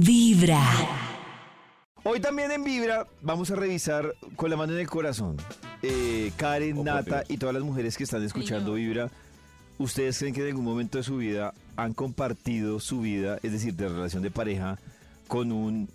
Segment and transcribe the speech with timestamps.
[0.00, 0.62] Vibra.
[2.02, 5.36] Hoy también en Vibra vamos a revisar con la mano en el corazón.
[5.82, 9.10] Eh, Karen, Nata y todas las mujeres que están escuchando Vibra,
[9.76, 13.74] ¿ustedes creen que en algún momento de su vida han compartido su vida, es decir,
[13.74, 14.78] de relación de pareja,
[15.28, 15.90] con un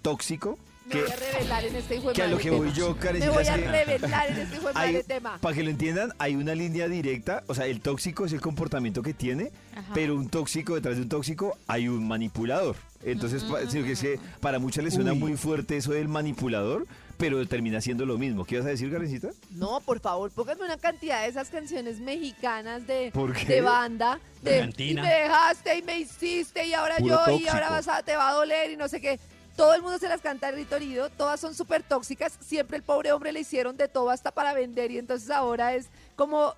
[0.00, 0.56] tóxico?
[0.86, 3.20] Me voy a revelar en este hijo de que a lo que voy yo, Karen,
[3.20, 5.38] Me voy a revelar en este hijo de hay- madre tema.
[5.40, 7.42] Para que lo entiendan, hay una línea directa.
[7.46, 9.50] O sea, el tóxico es el comportamiento que tiene,
[9.94, 12.76] pero un tóxico, detrás de un tóxico, hay un manipulador.
[13.02, 16.86] Entonces, pa- sino que es que para muchas les suena muy fuerte eso del manipulador,
[17.18, 18.44] pero termina siendo lo mismo.
[18.44, 19.28] ¿Qué vas a decir, Karencita?
[19.52, 23.44] No, por favor, pónganme una cantidad de esas canciones mexicanas de, ¿Por qué?
[23.46, 24.18] de banda.
[24.42, 27.52] De, y me dejaste y me hiciste y ahora Puro yo y tóxico.
[27.52, 29.18] ahora vas a, te va a doler y no sé qué.
[29.56, 32.36] Todo el mundo se las canta de rito herido, todas son súper tóxicas.
[32.40, 35.86] Siempre el pobre hombre le hicieron de todo hasta para vender y entonces ahora es
[36.16, 36.54] como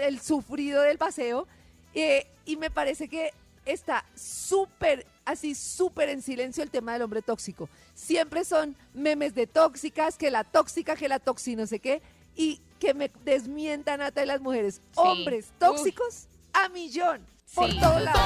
[0.00, 1.46] el sufrido del paseo.
[1.94, 3.32] Eh, y me parece que
[3.64, 7.68] está súper, así súper en silencio el tema del hombre tóxico.
[7.94, 12.02] Siempre son memes de tóxicas, que la tóxica, que la toxi, no sé qué,
[12.34, 14.80] y que me desmientan a todas las mujeres.
[14.94, 17.24] Hombres tóxicos a millón.
[17.54, 18.20] Por Sí, todos lados.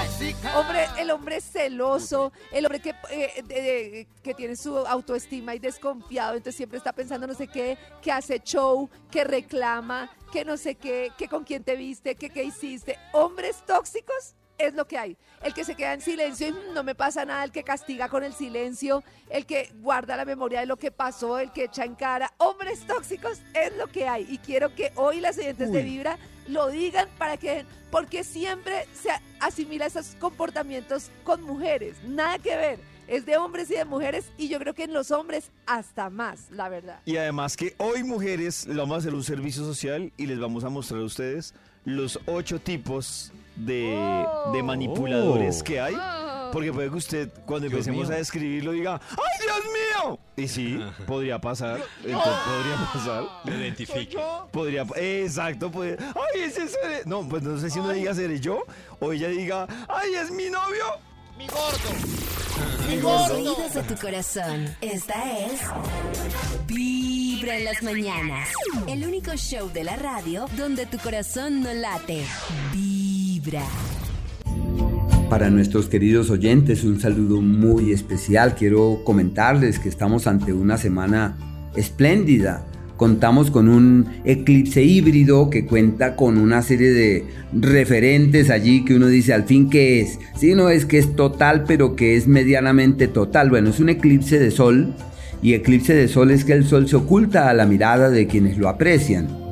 [0.55, 5.59] Hombre, el hombre celoso, el hombre que, eh, de- de- que tiene su autoestima y
[5.59, 10.57] desconfiado, entonces siempre está pensando no sé qué, que hace show, que reclama, que no
[10.59, 12.99] sé qué, que con quién te viste, que qué hiciste.
[13.13, 15.17] Hombres tóxicos es lo que hay.
[15.43, 18.09] El que se queda en silencio y "Mm, no me pasa nada, el que castiga
[18.09, 21.85] con el silencio, el que guarda la memoria de lo que pasó, el que echa
[21.85, 22.33] en cara.
[22.39, 24.27] Hombres tóxicos es lo que hay.
[24.31, 29.11] Y quiero que hoy las oyentes de Vibra lo digan para que, porque siempre se
[29.41, 31.97] asimila esos comportamientos con mujeres.
[32.07, 32.79] Nada que ver.
[33.07, 36.51] Es de hombres y de mujeres y yo creo que en los hombres hasta más,
[36.51, 37.01] la verdad.
[37.05, 40.65] Y además que hoy, mujeres, le vamos a hacer un servicio social y les vamos
[40.65, 44.65] a mostrar a ustedes los ocho tipos de, de Oh.
[44.65, 45.65] manipuladores Oh.
[45.65, 45.95] que hay.
[46.55, 48.15] Porque puede que usted, cuando Dios empecemos mío.
[48.15, 50.19] a describirlo, diga, ¡ay, Dios mío!
[50.37, 51.83] Y sí, podría pasar.
[52.05, 53.25] Entonces, podría pasar.
[53.45, 54.17] Lo identifique.
[54.53, 55.99] Podría, exacto, puede.
[55.99, 57.09] ¡Ay, ese es el-".
[57.09, 58.63] No, pues no sé si uno diga seré yo
[59.01, 60.85] o ella diga, ¡ay, es mi novio!
[62.89, 65.61] En los oídos de tu corazón, esta es
[66.69, 68.49] Vibra en las mañanas.
[68.87, 72.25] El único show de la radio donde tu corazón no late.
[72.73, 73.67] Vibra.
[75.35, 78.55] Para nuestros queridos oyentes, un saludo muy especial.
[78.55, 81.37] Quiero comentarles que estamos ante una semana
[81.75, 82.65] espléndida.
[82.97, 89.09] Contamos con un eclipse híbrido que cuenta con una serie de referentes allí que uno
[89.09, 90.21] dice al fin que es.
[90.37, 93.51] Si no es que es total, pero que es medianamente total.
[93.51, 94.95] Bueno, es un eclipse de sol
[95.43, 98.57] y eclipse de sol es que el sol se oculta a la mirada de quienes
[98.57, 99.44] lo aprecian.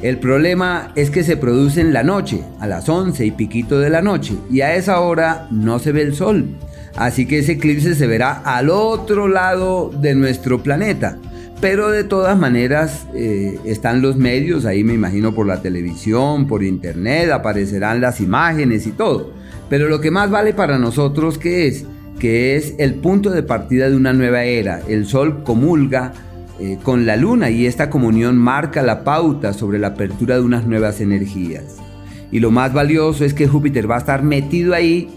[0.00, 3.90] El problema es que se produce en la noche, a las 11 y piquito de
[3.90, 6.46] la noche, y a esa hora no se ve el sol.
[6.94, 11.18] Así que ese eclipse se verá al otro lado de nuestro planeta.
[11.60, 16.62] Pero de todas maneras eh, están los medios, ahí me imagino por la televisión, por
[16.62, 19.32] internet, aparecerán las imágenes y todo.
[19.68, 21.84] Pero lo que más vale para nosotros que es,
[22.20, 24.80] que es el punto de partida de una nueva era.
[24.88, 26.12] El sol comulga
[26.60, 30.66] eh, con la luna y esta comunión marca la pauta sobre la apertura de unas
[30.66, 31.76] nuevas energías.
[32.32, 35.08] Y lo más valioso es que Júpiter va a estar metido ahí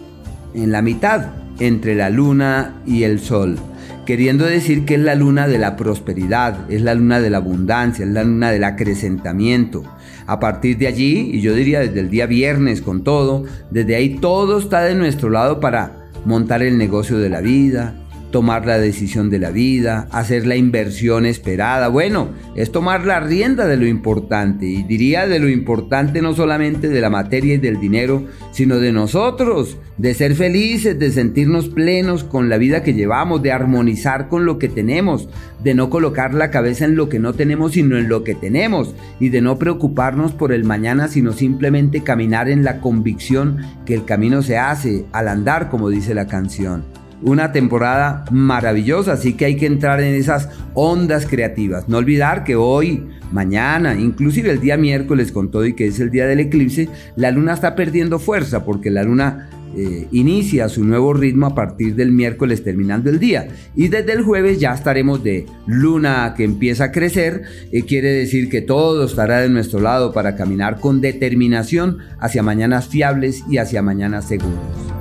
[0.53, 1.27] en la mitad
[1.59, 3.57] entre la luna y el sol,
[4.05, 8.05] queriendo decir que es la luna de la prosperidad, es la luna de la abundancia,
[8.05, 9.83] es la luna del acrecentamiento.
[10.27, 14.15] A partir de allí, y yo diría desde el día viernes con todo, desde ahí
[14.15, 17.95] todo está de nuestro lado para montar el negocio de la vida,
[18.31, 21.89] tomar la decisión de la vida, hacer la inversión esperada.
[21.89, 26.89] Bueno, es tomar la rienda de lo importante y diría de lo importante no solamente
[26.89, 32.23] de la materia y del dinero, sino de nosotros, de ser felices, de sentirnos plenos
[32.23, 35.29] con la vida que llevamos, de armonizar con lo que tenemos,
[35.63, 38.95] de no colocar la cabeza en lo que no tenemos, sino en lo que tenemos,
[39.19, 44.05] y de no preocuparnos por el mañana, sino simplemente caminar en la convicción que el
[44.05, 49.55] camino se hace al andar, como dice la canción una temporada maravillosa, así que hay
[49.55, 51.87] que entrar en esas ondas creativas.
[51.87, 56.11] No olvidar que hoy, mañana, inclusive el día miércoles con todo y que es el
[56.11, 61.13] día del eclipse, la luna está perdiendo fuerza porque la luna eh, inicia su nuevo
[61.13, 65.45] ritmo a partir del miércoles terminando el día y desde el jueves ya estaremos de
[65.65, 70.35] luna que empieza a crecer eh, quiere decir que todo estará de nuestro lado para
[70.35, 75.00] caminar con determinación hacia mañanas fiables y hacia mañanas seguras.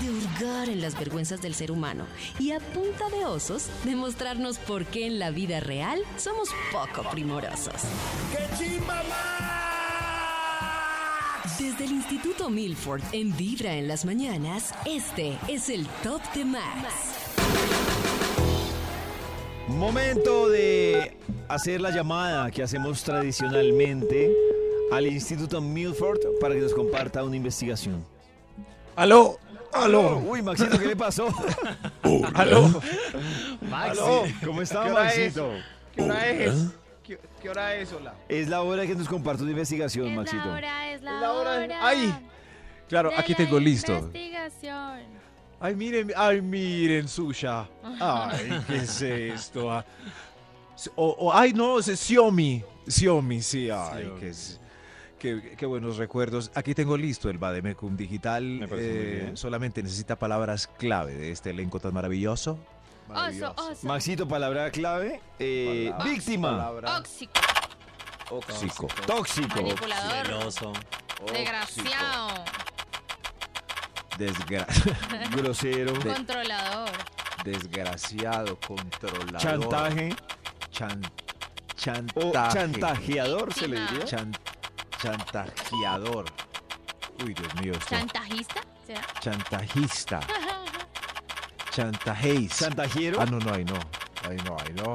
[0.00, 2.06] De hurgar en las vergüenzas del ser humano.
[2.38, 7.74] Y a punta de osos, demostrarnos por qué en la vida real somos poco primorosos.
[11.58, 16.94] Desde el Instituto Milford en Vibra en las mañanas, este es el Top de Max.
[19.66, 21.16] Momento de
[21.48, 24.32] hacer la llamada que hacemos tradicionalmente
[24.92, 28.04] al Instituto Milford para que nos comparta una investigación.
[28.96, 29.38] Aló,
[29.72, 31.28] aló, Uy, Maxito, ¿qué le pasó?
[32.34, 32.80] aló.
[33.72, 35.18] Aló, ¿cómo está, ¿Qué hora es?
[35.36, 35.50] Maxito?
[35.94, 36.54] ¿Qué hora es?
[37.02, 38.14] ¿Qué, qué hora es, hola?
[38.28, 40.44] Es la hora que nos comparte una investigación, Es Maxito.
[40.46, 41.78] la hora, es la, Es la hora.
[41.86, 42.14] ¡Ay!
[42.88, 43.92] Claro, aquí tengo listo.
[43.98, 45.00] Investigación.
[45.60, 47.68] Ay, miren, ay, miren, Susha.
[48.00, 49.70] Ay, ¿qué es esto?
[49.72, 49.84] Ah,
[50.94, 52.62] O, o- ay, no, es Xiaomi.
[52.86, 54.60] Xiaomi, sí, ay, qué, es-
[55.18, 56.50] qué, qué buenos recuerdos.
[56.54, 58.42] Aquí tengo listo el Bademecum Digital.
[58.44, 62.52] Me parece muy eh, solamente necesita palabras clave de este elenco tan maravilloso.
[62.52, 63.54] Oso, Maravilloso.
[63.72, 63.86] oso.
[63.86, 65.20] Maxito, palabra clave.
[65.38, 66.50] eh, Palabras, víctima.
[66.50, 67.00] palabras.
[67.00, 67.32] Óxico.
[68.30, 68.88] Óxico.
[69.06, 69.62] Tóxico.
[69.62, 70.26] Manipulador.
[70.26, 70.72] Celoso.
[71.32, 72.44] Desgraciado.
[74.18, 74.66] Desgra-
[75.36, 75.94] Grosero.
[76.00, 76.90] Controlador.
[77.44, 79.40] desgraciado, controlador.
[79.40, 80.16] Chantaje.
[80.70, 81.00] Chan-
[82.14, 82.52] O chantaje.
[82.58, 84.04] chantajeador, se le diría.
[84.04, 84.32] Chan-
[85.02, 86.26] chantajeador.
[87.24, 87.86] Uy, Dios mío, esto.
[87.90, 88.60] ¿Chantajista?
[88.86, 89.00] ¿Será?
[89.20, 90.20] chantajista.
[91.70, 92.56] Chantajeis.
[92.58, 93.20] Chantajero.
[93.20, 93.74] Ah, no, no, ahí no.
[94.28, 94.94] Ahí no, ahí no.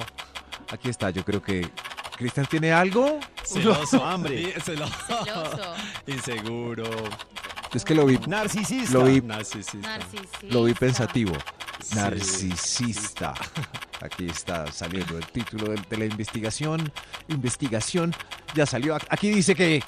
[0.72, 1.70] Aquí está, yo creo que.
[2.18, 3.20] ¿Cristian tiene algo?
[3.44, 4.04] Celoso.
[4.06, 4.54] hambre.
[4.56, 5.24] Sí, Celoso.
[5.26, 5.74] Celoso.
[6.08, 6.84] Inseguro.
[7.74, 8.94] Es que lo vi, Narcisista.
[9.00, 9.78] Lo vi- Narcisista.
[9.98, 10.38] Narcisista.
[10.50, 11.34] lo vi pensativo.
[11.84, 11.96] Sí.
[11.96, 13.34] Narcisista.
[14.02, 16.92] Aquí está saliendo el título de, de la investigación.
[17.30, 18.14] Investigación.
[18.54, 18.96] Ya salió.
[19.10, 19.82] Aquí dice que.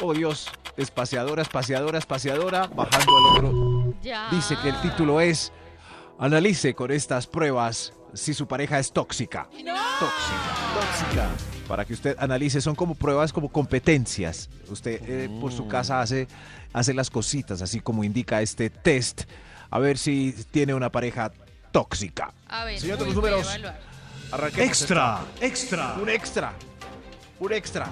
[0.00, 0.48] Oh Dios.
[0.76, 2.66] Espaciadora, espaciadora, espaciadora.
[2.68, 3.94] Bajando al otro.
[4.02, 4.28] Ya.
[4.30, 5.52] Dice que el título es
[6.18, 9.48] Analice con estas pruebas si su pareja es tóxica.
[9.50, 9.70] Tóxica.
[10.74, 11.28] Tóxica.
[11.66, 14.48] Para que usted analice, son como pruebas, como competencias.
[14.68, 16.26] Usted eh, por su casa hace,
[16.72, 19.22] hace las cositas, así como indica este test.
[19.70, 21.30] A ver si tiene una pareja
[21.72, 22.32] tóxica.
[22.48, 22.80] A ver.
[22.80, 23.46] Señor de los números.
[24.56, 25.94] Extra, extra.
[26.00, 26.52] un extra.
[27.40, 27.86] Un extra.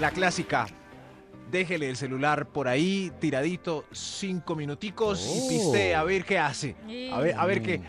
[0.00, 0.66] La clásica.
[1.52, 6.74] Déjele el celular por ahí, tiradito, cinco minuticos y piste a ver qué hace.
[7.12, 7.82] A ver, a ver qué.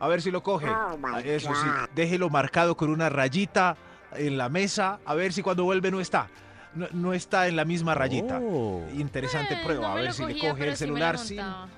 [0.00, 0.68] A ver si lo coge.
[0.70, 1.66] Ah, Eso sí.
[1.94, 3.76] Déjelo marcado con una rayita
[4.16, 5.00] en la mesa.
[5.04, 6.28] A ver si cuando vuelve no está.
[6.74, 8.40] No, no está en la misma rayita.
[8.94, 9.88] Interesante Eh, prueba.
[9.88, 11.36] no a ver lo si le cogía, coge el sí celular sin.
[11.36, 11.68] montaba.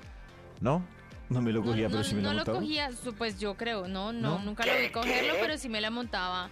[0.61, 0.83] ¿No?
[1.29, 2.59] No me lo No, cogía, no, pero sí me no lo lo montaba.
[2.61, 4.45] cogía, su- pues yo creo, no, no, ¿No?
[4.45, 6.49] nunca lo vi cogerlo, pero sí me la montaba.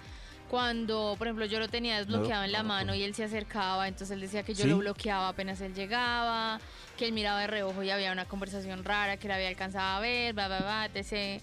[0.55, 3.89] Cuando, por ejemplo, yo lo tenía desbloqueado en la no mano y él se acercaba,
[3.89, 4.71] entonces él decía que yo ¿Sí?
[4.71, 6.61] lo bloqueaba apenas él llegaba,
[6.97, 10.01] que él miraba de reojo y había una conversación rara que él había alcanzado a
[10.01, 11.43] ver, bla, bla, bla, etc.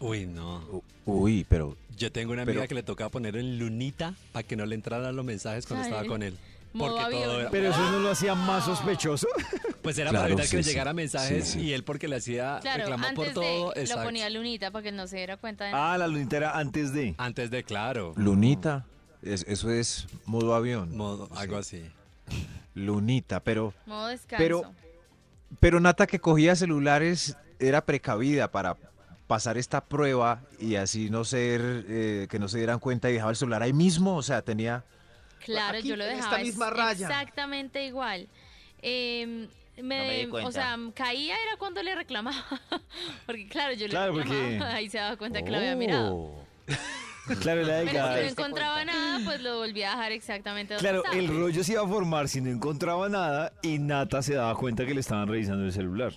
[0.00, 0.82] Uy, no.
[1.06, 1.76] Uy, pero.
[1.96, 4.74] Yo tengo una amiga Pero- que le tocaba poner en lunita para que no le
[4.74, 6.36] entraran los mensajes cuando Ay, estaba con él.
[6.72, 7.40] Modo Porque todo avión.
[7.42, 9.26] era, Pero eso no lo hacía más sospechoso.
[9.82, 10.70] pues era Claro, para evitar sí, que le sí.
[10.70, 11.66] llegara mensajes Sí, sí.
[11.66, 13.42] y él porque le hacía Claro, reclamó por todo.
[13.44, 14.04] de lo exacto.
[14.04, 17.14] ponía lunita para que no se diera cuenta de Ah, la lunita era antes de.
[17.18, 18.12] Antes de claro.
[18.16, 18.86] Lunita.
[19.22, 20.96] es- eso es modo avión.
[20.96, 21.84] Modo, algo así.
[22.74, 23.74] Lunita, pero.
[23.86, 24.42] modo descanso.
[24.42, 24.62] Pero-
[25.60, 28.76] Pero Nata que cogía celulares era precavida para
[29.26, 33.30] pasar esta prueba y así no ser, eh, que no se dieran cuenta y dejaba
[33.32, 34.84] el celular ahí mismo, o sea, tenía...
[35.44, 37.06] Claro, Aquí, yo lo en esta dejaba es- misma raya.
[37.06, 38.28] exactamente igual.
[38.82, 42.36] Eh, me, me di o sea, caía era cuando le reclamaba.
[43.26, 46.14] porque claro, yo Claro, le reclamaba, porque- ahí se daba cuenta que lo había mirado.
[46.14, 46.44] Oh.
[47.40, 50.88] Claro, era de Pero si no encontraba nada, pues lo volvía a dejar exactamente donde
[50.88, 51.16] Claro, estaba.
[51.18, 54.84] el rollo se iba a formar si no encontraba nada y Nata se daba cuenta
[54.84, 56.12] que le estaban revisando el celular.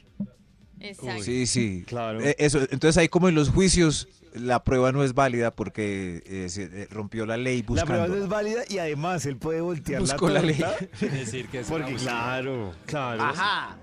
[0.79, 1.23] Exacto.
[1.23, 1.83] Sí, sí.
[1.87, 2.21] Claro.
[2.21, 6.49] Eh, eso, entonces ahí como en los juicios la prueba no es válida porque eh,
[6.49, 7.93] se eh, rompió la ley La buscando.
[7.93, 10.63] prueba no es válida y además él puede voltear Buscó la la ley.
[10.99, 13.23] Decir que es Porque claro, claro.
[13.23, 13.77] Ajá.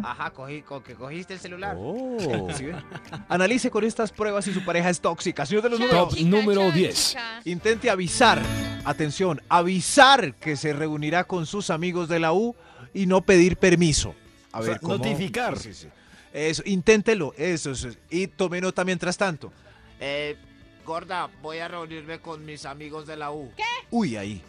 [0.00, 1.74] Ajá, cogí, con que cogiste el celular.
[1.76, 2.48] Oh.
[3.28, 5.44] Analice con estas pruebas si su pareja es tóxica.
[5.44, 6.14] Señor de los números.
[6.14, 7.08] chica, número chao, 10.
[7.08, 7.40] chica.
[7.44, 8.40] Intente avisar,
[8.84, 12.54] atención, avisar que se reunirá con sus amigos de la U
[12.94, 14.14] y no pedir permiso.
[14.52, 14.98] A O sea, ver, ¿cómo?
[14.98, 15.58] notificar.
[15.58, 15.88] Sí, sí, sí.
[16.32, 17.88] Eso, inténtelo, eso, eso.
[18.10, 19.52] Y tome nota mientras tanto.
[20.00, 20.36] Eh,
[20.84, 23.52] gorda, voy a reunirme con mis amigos de la U.
[23.56, 23.64] ¿Qué?
[23.90, 24.42] Uy, ahí.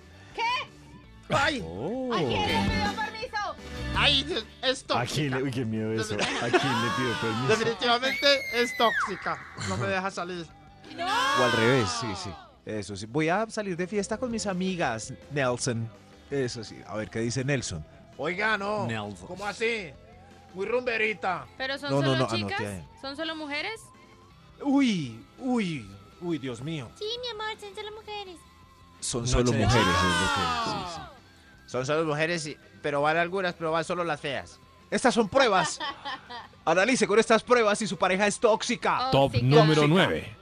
[1.32, 1.60] ¡Ay!
[1.60, 3.56] ¿A quién le pidió permiso?
[3.96, 4.44] ¡Ay!
[4.64, 5.38] Es ¿A quién tóxica.
[5.38, 6.16] le, uy, qué miedo eso.
[6.16, 7.48] ¿A quién le pido permiso?
[7.50, 9.40] Definitivamente es tóxica.
[9.68, 10.48] No me deja salir.
[10.98, 12.32] O al revés, sí, sí.
[12.66, 13.06] Eso sí.
[13.06, 15.88] Voy a salir de fiesta con mis amigas, Nelson.
[16.32, 16.78] Eso sí.
[16.88, 17.86] A ver qué dice Nelson.
[18.18, 18.88] Oiga, no.
[18.88, 19.28] Nelson.
[19.28, 19.92] ¿Cómo así?
[20.56, 21.46] Muy rumberita.
[21.58, 22.60] ¿Pero son No, no, solo no, chicas?
[22.60, 22.84] anoté.
[23.02, 23.80] ¿Son solo mujeres?
[24.62, 25.86] Uy, uy,
[26.22, 26.90] uy, Dios mío.
[26.98, 28.38] Sí, mi amor, son solo mujeres.
[29.00, 30.70] Son solo mujeres, es lo que.
[30.72, 31.02] sí, sí.
[31.68, 34.60] Son solo mujeres, y- pero van algunas, pero van solo las feas.
[34.92, 35.80] Estas son pruebas.
[36.66, 39.10] Analice con estas pruebas si su pareja es tóxica.
[39.12, 40.36] Top número 9.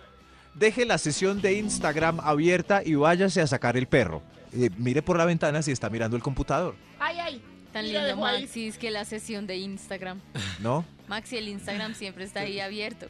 [0.54, 4.24] Deje la sesión de Instagram abierta y váyase a sacar el perro.
[4.54, 7.42] Eh, mire por la ventana si está mirando el computador, Ay, ay.
[7.74, 8.44] Tan Mira, lindo dejó ahí.
[8.44, 10.20] Maxi, es que la sesión de Instagram.
[10.60, 10.86] ¿no?
[11.08, 13.08] Maxi, el Instagram siempre está ahí abierto.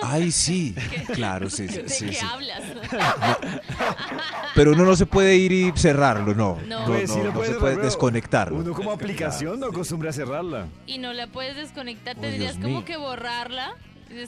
[0.00, 0.74] Ay, sí.
[1.14, 2.24] Claro, sí, sí, ¿De sí, qué sí.
[2.24, 2.62] hablas?
[4.54, 6.58] Pero uno no se puede ir y cerrarlo, no.
[6.66, 6.80] No.
[6.80, 8.58] No, Pues sí no, se puede pero desconectarlo.
[8.58, 10.66] Uno como aplicación no acostumbra a cerrarla.
[10.86, 12.84] y no la puedes desconectar, Oh, tendrías Dios como mío.
[12.84, 13.74] que borrarla.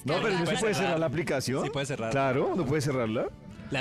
[0.04, 0.38] No, pero.
[0.38, 1.64] ¿no se puede cerrar la aplicación?
[1.64, 2.10] Sí, puede cerrar.
[2.10, 3.26] Claro, ¿no puede cerrarla?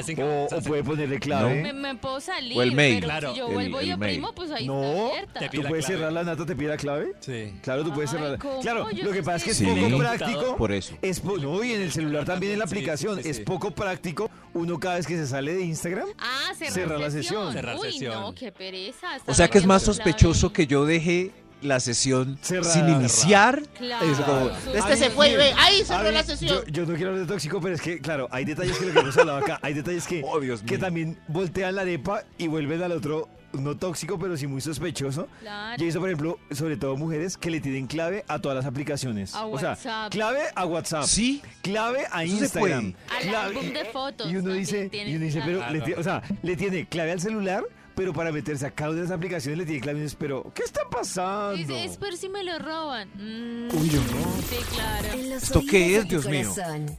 [0.01, 1.61] O, puede ponerle clave.
[1.61, 2.95] Me, me puedo salir, O el mail.
[2.95, 4.11] pero Claro, si yo el- vuelvo y el mail.
[4.11, 4.81] oprimo, pues ahí No,
[5.15, 5.39] está abierta.
[5.51, 5.99] ¿Tú puedes clave.
[5.99, 7.13] cerrar la nata, te pide la clave?
[7.19, 7.53] Sí.
[7.61, 8.39] Claro, tú puedes Ay, cerrar.
[8.39, 8.59] ¿cómo?
[8.61, 9.65] Claro, Yo lo que pasa es que es Sí.
[9.65, 10.57] poco práctico.
[10.57, 10.95] Por eso.
[11.01, 13.17] Es po- no, y en el celular también en la aplicación.
[13.17, 13.29] sí, sí.
[13.29, 14.29] Es poco práctico.
[14.53, 16.07] Uno cada vez que se sale de Instagram.
[16.19, 17.23] Ah, cerrar, Cerrar la sesión.
[17.47, 17.53] sesión.
[17.53, 18.13] Cerrar Uy, sesión.
[18.21, 19.07] no, qué pereza.
[19.25, 21.31] O sea que es más sospechoso que yo deje
[21.63, 22.71] la sesión Cerrada.
[22.73, 23.61] sin iniciar.
[23.77, 24.05] Claro.
[24.25, 25.53] Como- eso Este es se fue y ve.
[25.57, 26.63] ¡Ay, A cerró la sesión!
[26.67, 28.93] Yo, yo no quiero hablar de tóxico, pero es que, claro, hay detalles que lo
[28.93, 29.59] que hemos hablado acá.
[29.61, 30.79] Hay detalles que, Oh, Dios que mío.
[30.79, 35.27] también voltean la arepa y vuelven al otro, no tóxico, pero sí muy sospechoso.
[35.41, 35.77] Claro.
[35.77, 38.65] Yo he visto, por ejemplo, sobre todo mujeres que le tienen clave a todas las
[38.65, 39.35] aplicaciones.
[39.35, 40.11] A o sea, WhatsApp.
[40.11, 41.03] clave a WhatsApp.
[41.05, 41.41] Sí.
[41.61, 42.93] Clave a Eso Instagram.
[43.15, 45.85] Al clave- álbum de fotos Y uno dice, y uno dice, pero, le Claro.
[45.85, 47.63] tie- o sea, le tiene clave al celular,
[47.95, 49.99] pero para meterse a cada una de las aplicaciones le tiene clave.
[49.99, 51.55] y uno dice, pero, ¿qué está pasando?
[51.55, 53.09] Dice, es por si me lo roban.
[53.15, 54.01] Mm, Uy, mío.
[54.49, 55.07] Sí, claro.
[55.13, 56.51] ¿Esto qué es, Dios mío?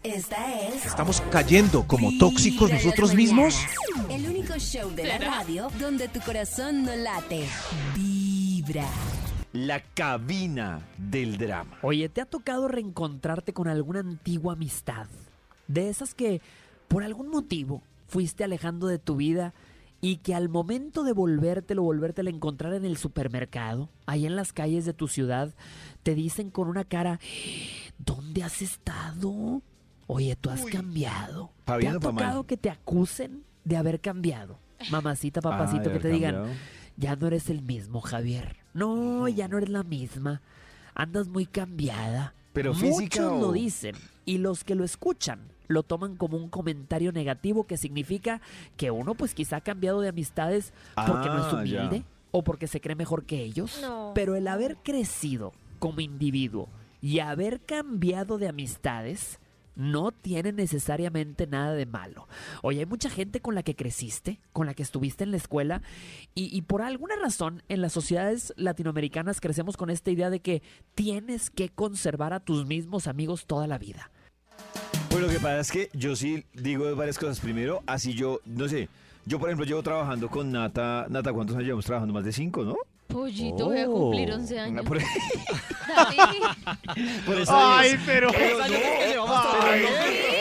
[0.02, 0.86] Esta es.
[0.86, 3.58] Estamos cayendo como tóxicos nosotros mismos.
[4.10, 7.46] El único show de la radio donde tu corazón no late.
[7.94, 8.86] Vibra.
[9.52, 11.78] La cabina del drama.
[11.82, 15.06] Oye, ¿te ha tocado reencontrarte con alguna antigua amistad?
[15.68, 16.40] De esas que,
[16.88, 19.54] por algún motivo, fuiste alejando de tu vida
[20.04, 24.52] y que al momento de volvértelo, volvértelo a encontrar en el supermercado, ahí en las
[24.52, 25.54] calles de tu ciudad,
[26.02, 27.18] te dicen con una cara,
[27.98, 29.62] ¿dónde has estado?
[30.06, 31.50] Oye, tú has cambiado.
[31.64, 32.00] ¿Te ha mal?
[32.00, 34.58] tocado que te acusen de haber cambiado?
[34.90, 36.44] Mamacita, papacito, Ah, que te digan,
[36.96, 38.56] ya no eres el mismo, Javier.
[38.74, 40.42] No, ya no eres la misma.
[40.94, 42.34] Andas muy cambiada.
[42.52, 43.96] Pero física Muchos o- lo dicen
[44.26, 48.40] y los que lo escuchan lo toman como un comentario negativo que significa
[48.76, 51.78] que uno pues quizá ha cambiado de amistades porque no es Ah, ya.
[51.80, 53.78] humilde o porque se cree mejor que ellos.
[53.80, 54.12] No.
[54.14, 56.68] Pero el haber crecido como individuo
[57.00, 59.38] y haber cambiado de amistades
[59.76, 62.28] no tiene necesariamente nada de malo.
[62.62, 65.82] Oye, hay mucha gente con la que creciste, con la que estuviste en la escuela
[66.34, 70.62] y, y por alguna razón en las sociedades latinoamericanas crecemos con esta idea de que
[70.94, 74.10] tienes que conservar a tus mismos amigos toda la vida.
[75.14, 77.38] Pues lo que pasa es que yo sí digo varias cosas.
[77.38, 78.88] Primero, así yo, no sé,
[79.26, 81.06] yo por ejemplo llevo trabajando con Nata.
[81.08, 82.12] Nata, ¿cuántos años llevamos trabajando?
[82.12, 82.76] Más de cinco, ¿no?
[83.06, 84.34] Pollito, voy a cumplir Oh.
[84.36, 84.84] 11 años.
[84.84, 84.98] Por,
[85.96, 86.18] David,
[87.26, 88.30] por eso ¡Ay, digo- pero!
[88.32, 89.44] pero no, años que llevamos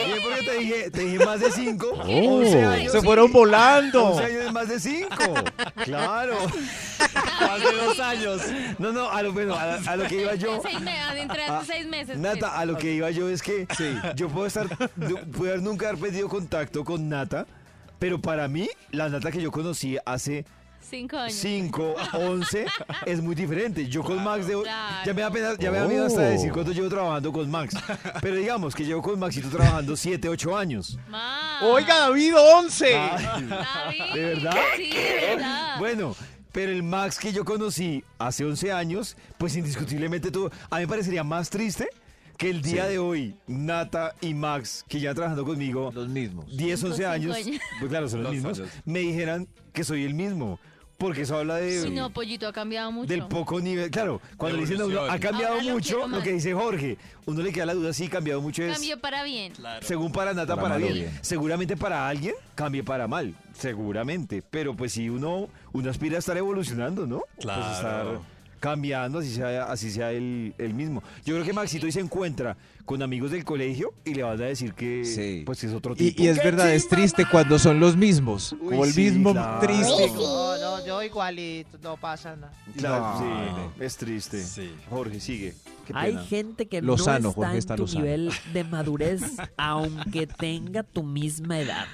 [0.08, 1.88] bien porque te dije, te dije más de cinco.
[2.04, 2.92] 11 años.
[2.94, 4.06] Se fueron volando.
[4.06, 5.34] 11 años es más de cinco.
[5.84, 6.38] Claro.
[7.48, 8.42] Más de dos años.
[8.80, 10.62] No, no, a lo, bueno, a, a lo que iba yo.
[10.64, 12.18] seis me- entre Ah, seis meses.
[12.18, 13.68] Nata, a lo que iba yo es que
[14.16, 14.68] yo puedo estar,
[15.38, 17.46] puedo nunca haber perdido contacto con Nata,
[18.00, 20.46] pero para mí, la Nata que yo conocí hace
[20.90, 21.34] Cinco años.
[21.36, 22.66] 5, 11
[23.06, 23.88] es muy diferente.
[23.88, 24.96] Yo con Max debo, Claro.
[25.06, 26.26] ya me da pena, ya me da miedo hasta Oh.
[26.26, 27.74] decir cuánto llevo trabajando con Max.
[28.22, 31.00] Pero digamos que llevo con Maxito trabajando 7, 8 años.
[31.08, 31.60] Ma.
[31.64, 32.92] Oiga, David, 11.
[32.92, 34.14] David.
[34.14, 34.58] ¿de verdad?
[34.76, 35.80] Sí, de verdad.
[35.80, 36.16] Bueno,
[36.54, 40.52] pero el Max que yo conocí hace 11 años, pues indiscutiblemente todo.
[40.70, 41.90] A mí me parecería más triste
[42.38, 46.46] que el día de hoy, Nata y Max, que ya trabajando conmigo Los mismos.
[46.56, 47.62] 10, Cinco, 11 cinco años, años.
[47.80, 48.72] pues claro, son los mismos, años.
[48.86, 50.60] me dijeran que soy el mismo.
[50.98, 53.08] Porque eso habla de, Sí, no, Pollito ha cambiado mucho.
[53.10, 53.90] del poco nivel.
[53.92, 56.24] Claro, cuando le dicen a uno, ha cambiado Ahora lo mucho, quiero lo más.
[56.24, 58.74] que dice Jorge, uno le queda la duda si cambiado mucho es.
[58.74, 59.52] Cambio para bien.
[59.82, 61.10] Según para Nata, Para para, mal o bien.
[61.10, 61.20] bien.
[61.22, 64.44] Seguramente para alguien cambie para mal, seguramente.
[64.50, 67.24] Pero pues si uno, uno aspira a estar evolucionando, ¿no?
[67.36, 67.72] Pues Claro.
[67.74, 68.06] estar
[68.64, 71.04] cambiando, así sea, así sea el, el mismo.
[71.26, 72.56] Yo creo que Maxito hoy se encuentra
[72.86, 75.44] con amigos del colegio y le van a decir que Sí.
[75.46, 76.22] pues es otro tipo.
[76.22, 78.54] Y, y es verdad, es triste cuando son los mismos.
[78.54, 79.60] Uy, como el sí, mismo claro.
[79.68, 80.08] triste.
[80.16, 82.54] No, no, yo igualito, no pasa nada.
[82.78, 83.74] Claro, No.
[83.78, 84.42] sí, es triste.
[84.42, 84.72] Sí.
[84.90, 85.56] Jorge, sigue.
[85.94, 88.00] Hay gente que Lozano, no está Jorge en tu Lozano.
[88.06, 89.22] nivel de madurez,
[89.58, 91.86] aunque tenga tu misma edad.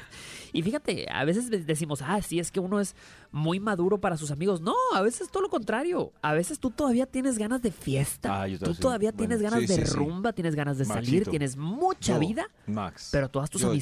[0.54, 2.96] Y fíjate, a veces de- decimos, ah, sí, es que uno es
[3.32, 4.62] muy maduro para sus amigos.
[4.62, 6.12] No, a veces todo lo contrario.
[6.22, 8.42] A veces tú todavía tienes ganas de fiesta.
[8.42, 9.98] Ah, yo tú todavía Bueno, tienes ganas sí, de sí, sí.
[9.98, 12.50] rumba, tienes ganas de salir, tienes mucha Yo, vida.
[12.68, 13.10] Max.
[13.12, 13.74] Pero todas tus Yo, yo.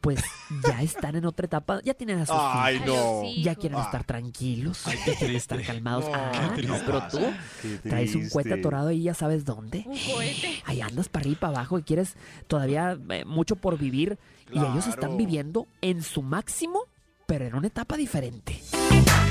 [0.00, 0.22] Pues
[0.66, 3.22] ya están en otra etapa, ya tienen a sus Ay, hijos, no.
[3.42, 5.72] ya quieren estar tranquilos, Ay, qué quieren estar triste.
[5.74, 6.04] calmados.
[6.06, 6.82] No, ah, qué no, triste.
[6.86, 7.18] pero tú
[7.62, 8.60] Qué traes un cohete triste.
[8.66, 9.84] atorado ahí, ya sabes dónde.
[9.86, 10.62] Un cohete.
[10.64, 12.14] Ahí andas para arriba y para abajo y quieres
[12.46, 14.18] todavía eh, mucho por vivir.
[14.52, 16.80] Y ellos están viviendo en su máximo,
[17.26, 18.60] pero en una etapa diferente.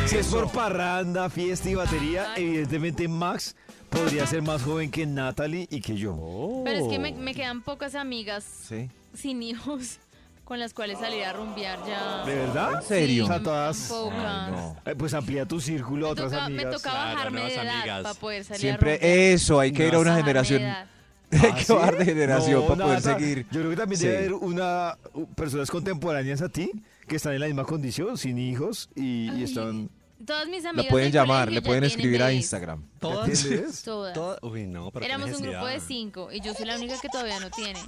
[0.06, 3.56] Si es por parranda, fiesta y batería, evidentemente Max
[3.90, 6.62] podría ser más joven que Natalie y que yo.
[6.64, 8.90] Pero es que me, me quedan pocas amigas Sí.
[9.14, 10.00] sin hijos
[10.50, 12.26] con las cuales salir a rumbear ya.
[12.26, 12.74] ¿De verdad?
[12.76, 13.24] ¿En serio?
[13.26, 14.20] O sea, todas- Pocas.
[14.20, 14.76] Ay, no.
[14.84, 16.76] Eh, Pues amplía tu círculo a Me otras toca, me amigas.
[16.76, 18.02] toca Claro, bajarme de nuevas edad amigas.
[18.04, 19.14] para poder salir a Siempre rumbear.
[19.34, 20.62] eso, hay que ir a una Bajarme de generación.
[20.64, 20.86] edad.
[21.32, 21.74] Hay ¿Ah, que sí?
[21.74, 23.46] bajar de generación No, para poder Nata, seguir.
[23.52, 24.08] Yo creo que también Sí.
[24.08, 26.72] debe haber una uh, personas contemporáneas a ti
[27.08, 29.90] que están en la misma condición, sin hijos y, y Ay, están.
[30.26, 32.42] Todas mis La amigas pueden del llamar, colegio le ya pueden tienen escribir a bebés.
[32.42, 32.84] Instagram.
[33.00, 33.44] Todas.
[33.86, 34.14] Todas.
[34.14, 35.88] Todas- Uy, no, pero qué Éramos un grupo de necesidad.
[35.88, 37.80] cinco y yo soy la única que todavía no tiene.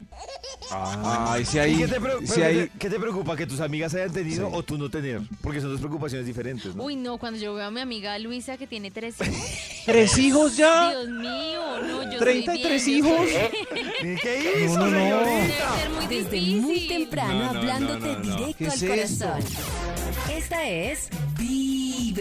[0.72, 3.36] Ay, si ¿Y hay, qué, te si pero hay, qué te- qué te preocupa?
[3.36, 4.54] ¿Que tus amigas hayan tenido Sí.
[4.56, 5.22] o tú no tener?
[5.42, 6.84] Porque son dos preocupaciones diferentes, ¿no?
[6.84, 9.36] Uy, no, cuando yo veo a mi amiga Luisa que tiene tres hijos.
[9.86, 10.92] ¿Tres hijos ya?
[10.92, 13.30] Dios mío, no, yo soy 33 bien, yo hijos.
[13.30, 15.26] soy- ¿Qué hizo, No, no, no.
[15.26, 15.26] señorita?
[15.26, 16.62] Debe ser muy Desde difícil.
[16.62, 18.36] muy temprano No, no, no, hablándote no, no.
[18.38, 19.26] directo ¿Qué al es esto?
[19.28, 19.52] corazón.
[20.32, 21.61] Esta es Vibra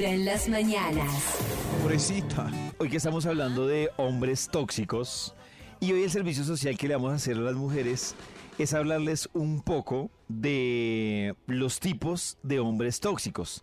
[0.04, 1.36] en las mañanas.
[1.82, 2.50] Pobrecita.
[2.78, 5.34] Hoy que estamos hablando de hombres tóxicos
[5.78, 8.14] y hoy el servicio social que le vamos a hacer a las mujeres
[8.58, 13.62] es hablarles un poco de los tipos de hombres tóxicos.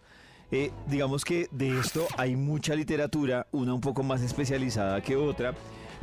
[0.52, 5.56] Eh, digamos que de esto hay mucha literatura, una un poco más especializada que otra,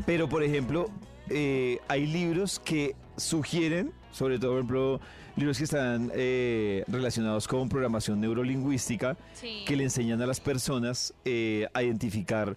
[0.04, 0.86] pero por ejemplo
[1.30, 5.00] eh, hay libros que sugieren, sobre todo por ejemplo
[5.36, 9.64] libros que están eh, relacionados con programación neurolingüística, Sí.
[9.66, 12.56] que le enseñan a las personas eh, a identificar,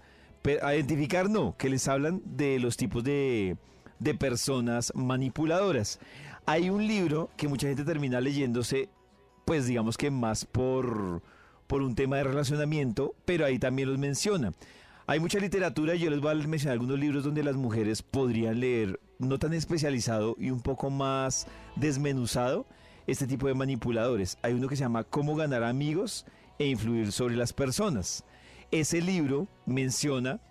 [0.62, 3.58] a identificar no, que les hablan de los tipos de,
[4.00, 6.00] de personas manipuladoras.
[6.46, 8.90] Hay un libro que mucha gente termina leyéndose,
[9.44, 11.22] pues digamos que más por,
[11.68, 14.54] por un tema de relacionamiento, pero ahí también los menciona.
[15.10, 18.60] Hay mucha literatura y yo les voy a mencionar algunos libros donde las mujeres podrían
[18.60, 22.66] leer, no tan especializado y un poco más desmenuzado,
[23.08, 24.38] este tipo de manipuladores.
[24.42, 26.26] Hay uno que se llama Cómo ganar amigos
[26.60, 28.26] e influir sobre las personas.
[28.70, 30.42] Ese libro menciona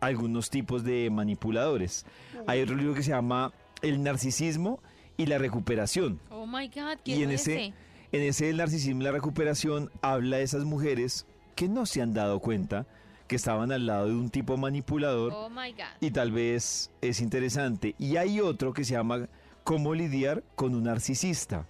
[0.00, 2.06] algunos tipos de manipuladores.
[2.46, 3.52] Hay otro libro que se llama
[3.82, 4.80] El narcisismo
[5.18, 6.20] y la recuperación.
[6.30, 7.74] Oh my God, Y ¿qué en es ese, ese?
[8.12, 12.14] en ese El narcisismo y la recuperación habla de esas mujeres que no se han
[12.14, 12.86] dado cuenta
[13.26, 15.84] que estaban al lado de un tipo manipulador Oh my God.
[16.00, 17.94] y tal vez es interesante.
[17.98, 19.28] Y hay otro que se llama
[19.64, 21.66] Cómo lidiar con un narcisista.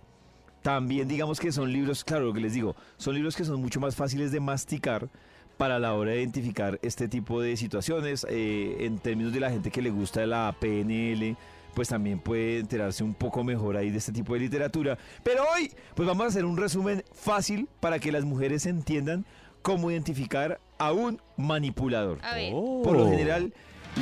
[0.63, 3.81] También digamos que son libros, claro, lo que les digo, son libros que son mucho
[3.81, 5.09] más fáciles de masticar
[5.57, 8.27] para la hora de identificar este tipo de situaciones.
[8.29, 11.37] Eh, en términos de la gente que le gusta la PNL,
[11.75, 14.99] pues también puede enterarse un poco mejor ahí de este tipo de literatura.
[15.23, 19.25] Pero hoy, pues vamos a hacer un resumen fácil para que las mujeres entiendan
[19.67, 22.21] cómo identificar a un manipulador.
[22.23, 22.53] A ver.
[22.53, 23.53] Por lo general,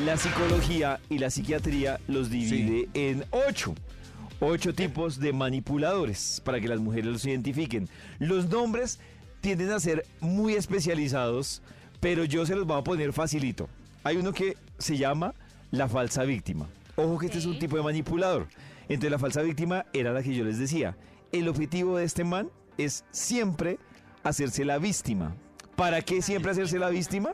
[0.05, 3.74] la psicología y la psiquiatría los divide en ocho.
[4.40, 7.88] Ocho tipos de manipuladores para que las mujeres los identifiquen.
[8.18, 9.00] Los nombres
[9.40, 11.62] tienden a ser muy especializados,
[11.98, 13.66] pero yo se los voy a poner facilito.
[14.03, 15.33] Hay uno que se llama
[15.70, 16.68] la falsa víctima.
[16.96, 18.48] Ojo que este es un tipo de manipulador.
[18.83, 20.94] Entonces la falsa víctima era la que yo les decía.
[21.33, 23.79] El objetivo de este man es siempre
[24.24, 25.35] hacerse la víctima.
[25.76, 27.32] ¿Para qué siempre hacerse la víctima?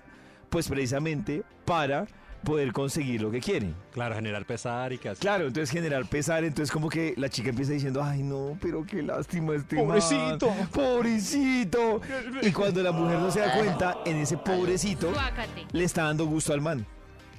[0.48, 2.06] Pues precisamente para
[2.44, 3.72] poder conseguir lo que quiere.
[3.92, 5.20] Claro, generar pesar y que así.
[5.20, 9.02] Claro, entonces generar pesar, entonces como que la chica empieza diciendo, ay no, pero qué
[9.02, 10.52] lástima este man, Pobrecito.
[10.72, 12.00] pobrecito.
[12.42, 15.12] Y cuando la mujer no se da cuenta, en ese pobrecito
[15.72, 16.86] le está dando gusto al man.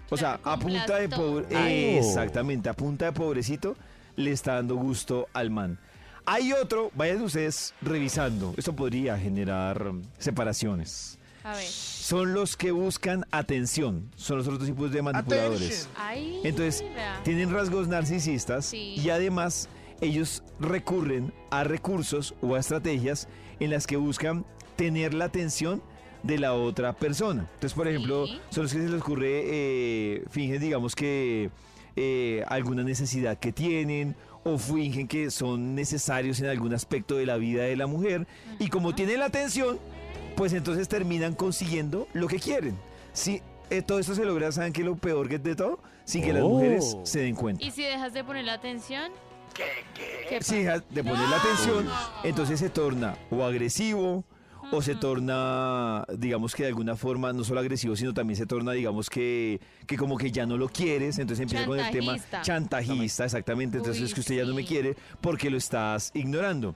[0.09, 3.77] O sea, a punta de pobre, exactamente, a punta de pobrecito
[4.17, 5.79] le está dando gusto al man.
[6.34, 11.20] Hay otro, vayan ustedes revisando, esto podría generar separaciones.
[11.44, 11.65] A ver.
[11.65, 15.89] Son los que buscan atención, son los otros tipos de manipuladores.
[15.94, 16.39] Ay.
[16.46, 16.86] Entonces,
[17.26, 18.96] tienen rasgos narcisistas Sí.
[18.98, 19.67] y además
[20.00, 23.28] ellos recurren a recursos o a estrategias
[23.60, 24.46] en las que buscan
[24.78, 25.84] tener la atención
[26.24, 27.41] de la otra persona.
[27.56, 28.39] Entonces, por ejemplo, Sí.
[28.52, 31.50] son los que se les ocurre, eh, fingen, digamos que
[31.98, 37.38] eh, alguna necesidad que tienen o fingen que son necesarios en algún aspecto de la
[37.38, 38.27] vida de la mujer
[38.60, 39.80] y como tienen la atención,
[40.36, 42.75] pues entonces terminan consiguiendo lo que quieren.
[43.13, 45.80] Sí, eh, todo esto se logra, ¿saben qué es lo peor que de todo?
[46.06, 46.49] Sin que las Oh.
[46.49, 47.63] mujeres se den cuenta.
[47.63, 49.12] Y si dejas de poner la atención,
[49.54, 51.88] ¿qué Si dejas de poner la atención,
[52.23, 54.23] entonces se torna o agresivo
[54.71, 58.71] o se torna, digamos que de alguna forma, no solo agresivo, sino también se torna,
[58.71, 63.25] digamos que, que como que ya no lo quieres, entonces empieza con el tema Chantajista.
[63.25, 66.75] exactamente, entonces Uy, es que usted ya no me quiere porque lo estás ignorando.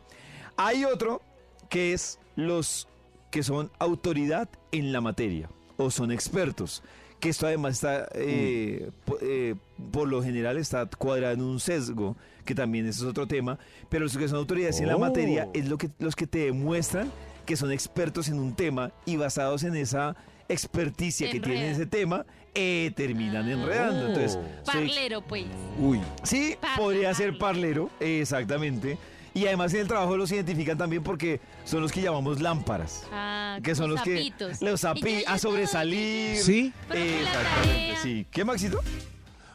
[0.58, 1.22] Hay otro
[1.70, 2.88] que es los
[3.32, 6.84] que son autoridad en la materia o son expertos.
[7.20, 9.56] Que esto además está, eh, eh,
[9.92, 13.58] por lo general está cuadrado en un sesgo, que también ese es otro tema,
[13.90, 15.00] pero los que son autoridades en la Oh.
[15.00, 17.12] materia es lo que, los que te demuestran
[17.46, 20.16] que son expertos en un tema y basados en esa
[20.50, 23.52] experticia que tienen ese tema, eh, terminan Ah.
[23.52, 24.08] enredando.
[24.08, 25.46] Entonces, soy- parlero, pues.
[25.80, 26.02] Uy.
[26.24, 27.40] Sí, Parle, podría ser parle.
[27.74, 28.98] parlero, exactamente.
[29.34, 33.04] Y además en el trabajo los identifican también porque son los que llamamos lámparas.
[33.12, 34.62] Ah, Que son los que sapitos.
[34.62, 36.38] los yo, a sobresalir.
[36.38, 36.72] ¿Sí?
[36.90, 38.26] Que Exactamente, sí.
[38.32, 38.80] ¿Qué Maxito?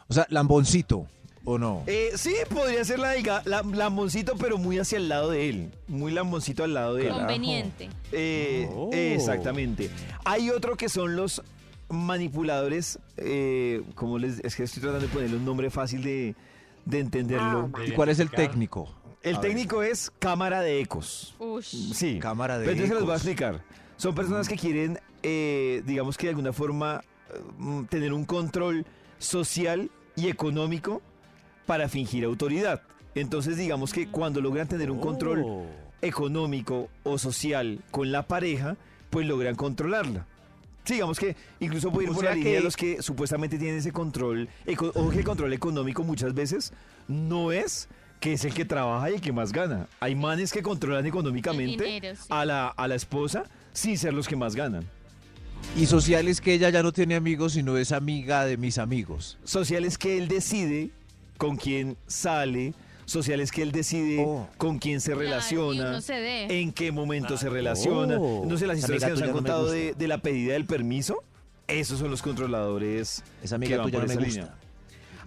[0.07, 1.07] O sea, lamboncito,
[1.45, 1.83] ¿o no?
[1.87, 5.71] Eh, sí, podría ser la, delga- la- lamboncito, pero muy hacia el lado de él.
[5.87, 7.13] Muy lamboncito al lado de él.
[7.13, 7.89] Conveniente.
[8.11, 8.89] Eh, Oh.
[8.93, 9.89] Exactamente.
[10.25, 11.41] Hay otro que son los
[11.89, 16.35] manipuladores, eh, como les, es que estoy tratando de ponerle un nombre fácil de,
[16.85, 17.69] de entenderlo.
[17.85, 18.89] ¿Y cuál es el técnico?
[19.23, 19.49] El A ver.
[19.51, 21.35] técnico es cámara de ecos.
[21.39, 21.93] Ush.
[21.93, 22.17] Sí.
[22.19, 23.27] Cámara de Pero entonces se los voy a ecos.
[23.27, 23.63] explicar.
[23.97, 27.03] Son personas que quieren, eh, digamos que de alguna forma,
[27.57, 28.85] mm, tener un control
[29.19, 31.01] social y económico
[31.65, 32.81] para fingir autoridad.
[33.15, 35.65] Entonces, digamos que cuando logran tener un control Oh.
[36.01, 38.77] económico o social con la pareja,
[39.09, 40.25] pues logran controlarla.
[40.83, 43.01] Sí, digamos que incluso puede ir O por sea la línea que- de los que
[43.01, 44.49] supuestamente tienen ese control.
[44.95, 46.73] Ojo que el control económico muchas veces
[47.07, 47.87] no es
[48.19, 49.87] que es el que trabaja y el que más gana.
[49.99, 52.27] Hay manes que controlan económicamente dinero, sí.
[52.29, 53.43] a, la, a la esposa
[53.73, 54.85] sin ser los que más ganan.
[55.77, 59.37] Y social es que ella ya no tiene amigos, sino es amiga de mis amigos.
[59.43, 60.89] Social es que él decide
[61.41, 62.75] con quién sale.
[63.05, 64.47] Social es que él decide Oh.
[64.59, 65.99] con quién se relaciona.
[66.01, 68.19] se en qué momento se relaciona.
[68.19, 68.45] Oh.
[68.47, 70.65] no sé, las Esa historias que nos han no contado de, de la pedida del
[70.65, 71.23] permiso,
[71.67, 73.23] esos son los controladores.
[73.41, 74.41] Esa que amiga van tuya por no me esa gusta.
[74.41, 74.55] línea.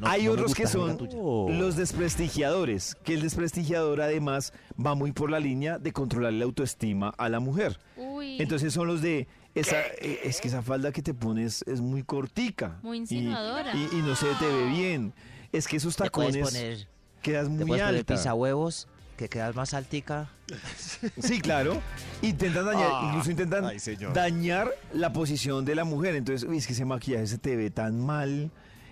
[0.01, 1.09] No- Hay otros que gusta esa son.
[1.17, 1.49] Oh.
[1.51, 4.53] los desprestigiadores, que el desprestigiador además
[4.85, 7.79] va muy por la línea de controlar la autoestima a la mujer.
[7.97, 8.41] Uy.
[8.41, 12.03] Entonces son los de esa, eh, es que esa falda que te pones es muy
[12.03, 12.79] cortica.
[12.83, 13.73] Muy y- insinuadora.
[13.75, 15.13] Y, y no se te ve bien.
[15.57, 16.89] Es que esos Te puedes tacones poner,
[17.23, 18.15] quedas te muy puedes poner alta.
[18.15, 20.31] pisahuevos, que quedas más altica.
[21.23, 21.81] Sí, claro.
[22.23, 24.13] Intentan dañar, Ah, incluso intentan ay, señor.
[24.13, 26.15] dañar la posición de la mujer.
[26.17, 28.51] Entonces, uy, es que ese maquillaje se te ve tan mal.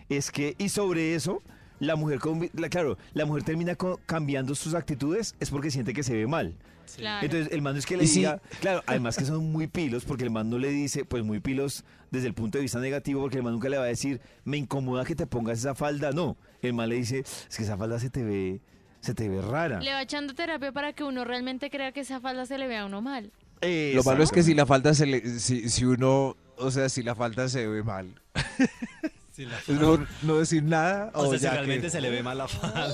[0.09, 1.42] Es que, y sobre eso,
[1.85, 2.21] la mujer,
[2.55, 6.27] la- claro, la mujer termina co- cambiando sus actitudes, es porque siente que se ve
[6.27, 6.55] mal.
[6.97, 7.25] Claro.
[7.25, 10.05] Entonces, el man no es que le Y diga, claro, además que son muy pilos,
[10.05, 13.21] porque el man no le dice, pues muy pilos desde el punto de vista negativo,
[13.21, 16.12] porque el man nunca le va a decir, me incomoda que te pongas esa falda.
[16.12, 18.61] No, el man le dice, es que esa falda se te ve,
[19.01, 19.81] se te ve rara.
[19.81, 22.83] Le va echando terapia para que uno realmente crea que esa falda se le vea
[22.83, 23.33] a uno mal.
[23.95, 27.03] Lo malo es que si la falda se le, si, si uno, o sea, si
[27.03, 28.12] la falda se ve mal,
[29.66, 32.22] Si la- no, no decir nada, o sea, si ya que- realmente se le ve
[32.22, 32.92] mal la falda.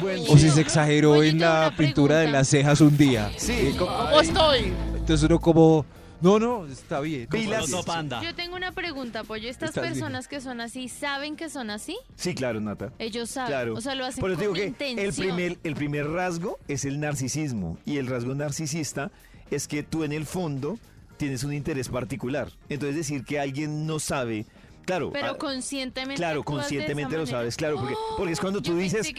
[0.00, 3.30] Bueno, o si se exageró Oye, en la pintura de las cejas un día.
[3.36, 3.74] Sí.
[3.78, 4.72] ¿Cómo estoy?
[4.94, 5.84] Entonces uno como,
[6.20, 7.26] no, no, está bien.
[7.28, 7.64] Pilas.
[7.64, 8.22] Oso panda.
[8.22, 9.48] Yo tengo una pregunta, Pollo.
[9.48, 9.94] ¿Estas Estás bien.
[9.94, 11.96] personas que son así saben que son así?
[12.16, 12.92] Sí, claro, Nata.
[12.98, 13.48] Ellos saben.
[13.50, 13.74] Claro.
[13.74, 15.26] O sea, lo hacen Por eso con digo que el intención.
[15.36, 17.76] primer, el primer rasgo es el narcisismo.
[17.84, 19.10] Y el rasgo narcisista
[19.50, 20.78] es que tú en el fondo
[21.16, 22.48] tienes un interés particular.
[22.68, 24.46] Entonces decir que alguien no sabe,
[24.84, 25.10] claro.
[25.12, 27.38] Pero ah, conscientemente Claro, conscientemente esa lo manera.
[27.38, 29.12] sabes, claro, porque, porque es cuando tú dices,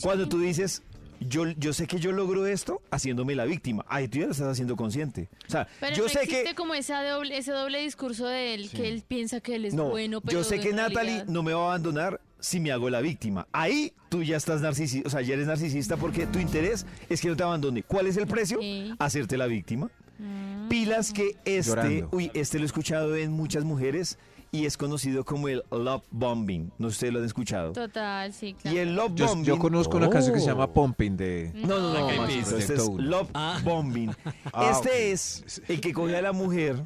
[0.00, 0.82] cuando tú dices,
[1.20, 3.84] yo, yo sé que yo logro esto haciéndome la víctima.
[3.88, 5.28] Ay, tú ya lo estás haciendo consciente.
[5.46, 8.54] O sea, Pero yo no sé existe que como ese doble, ese doble discurso de
[8.54, 11.26] él, que él piensa que él es no, bueno, pero yo sé que Natalie realidad-
[11.26, 13.46] no me va a abandonar si me hago la víctima.
[13.52, 17.28] Ahí tú ya estás narcisista, o sea, ya eres narcisista porque tu interés es que
[17.28, 17.82] no te abandone.
[17.82, 18.58] ¿Cuál es el precio?
[18.60, 18.90] Sí.
[18.98, 19.90] Hacerte la víctima.
[20.18, 20.68] Mm.
[20.68, 22.08] Pilas que este, Llorando.
[22.12, 24.18] uy, este lo he escuchado en muchas mujeres
[24.52, 26.72] y es conocido como el love bombing.
[26.78, 27.72] No sé si ustedes lo han escuchado.
[27.72, 28.76] Total, sí, claro.
[28.76, 29.44] Y el love Yo, bombing.
[29.44, 30.54] yo conozco una canción que se Oh.
[30.54, 31.52] llama Pumping de...
[31.54, 33.60] No, no, no, Eyed Maxito, este es love Ah.
[33.64, 34.10] bombing.
[34.52, 34.94] Ah, este ok.
[34.96, 36.82] es el que coge a la mujer,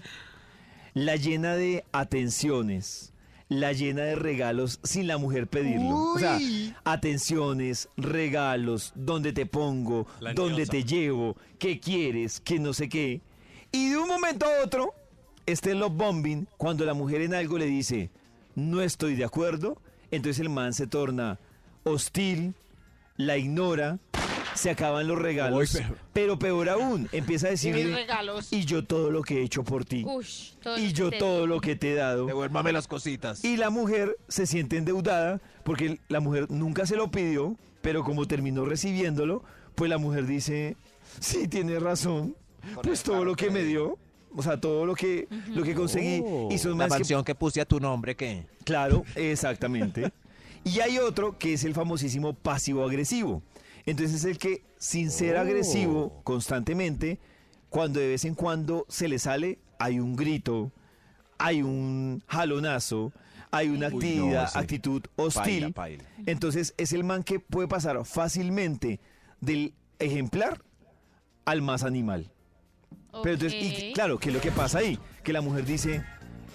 [0.92, 3.12] la llena de atenciones,
[3.48, 6.12] la llena de regalos sin la mujer pedirlo.
[6.14, 6.38] O sea,
[6.84, 13.20] atenciones, regalos, dónde te pongo, La dónde te llevo, qué quieres, qué no sé qué.
[13.72, 14.94] Y de un momento a otro,
[15.46, 18.10] este love bombing, cuando la mujer en algo le dice,
[18.54, 19.80] no estoy de acuerdo,
[20.10, 21.38] entonces el man se torna
[21.84, 22.54] hostil,
[23.16, 23.98] la ignora
[24.54, 25.58] se acaban los regalos.
[25.74, 26.38] Uy, pero- pero...
[26.38, 28.06] peor aún, empieza a decirle,
[28.50, 30.04] y yo todo lo que he hecho por ti.
[30.06, 32.26] Ush, Y yo te- todo lo que te he dado.
[32.26, 33.44] Devuélvame las cositas.
[33.44, 38.26] Y la mujer se siente endeudada porque la mujer nunca se lo pidió, pero como
[38.26, 39.42] terminó recibiéndolo,
[39.74, 40.76] pues la mujer dice,
[41.18, 42.36] sí, tiene razón,
[42.82, 43.98] pues todo lo que me dio,
[44.34, 47.60] o sea, todo lo que, lo que conseguí, y son La que- mansión que puse
[47.60, 48.46] a tu nombre, ¿qué?
[48.64, 50.10] Claro, exactamente.
[50.64, 53.42] Y hay otro que es el famosísimo pasivo-agresivo.
[53.86, 57.18] Entonces es el que, sin ser agresivo constantemente,
[57.68, 60.72] cuando de vez en cuando se le sale, hay un grito,
[61.38, 63.12] hay un jalonazo,
[63.50, 65.72] hay una Uy, no, actividad, actitud hostil.
[65.72, 66.04] Paila, paila.
[66.26, 69.00] Entonces es el man que puede pasar fácilmente
[69.40, 70.62] del ejemplar
[71.44, 72.30] al más animal.
[73.22, 74.98] Pero entonces, y claro, ¿qué es lo que pasa ahí?
[75.22, 76.04] Que la mujer dice,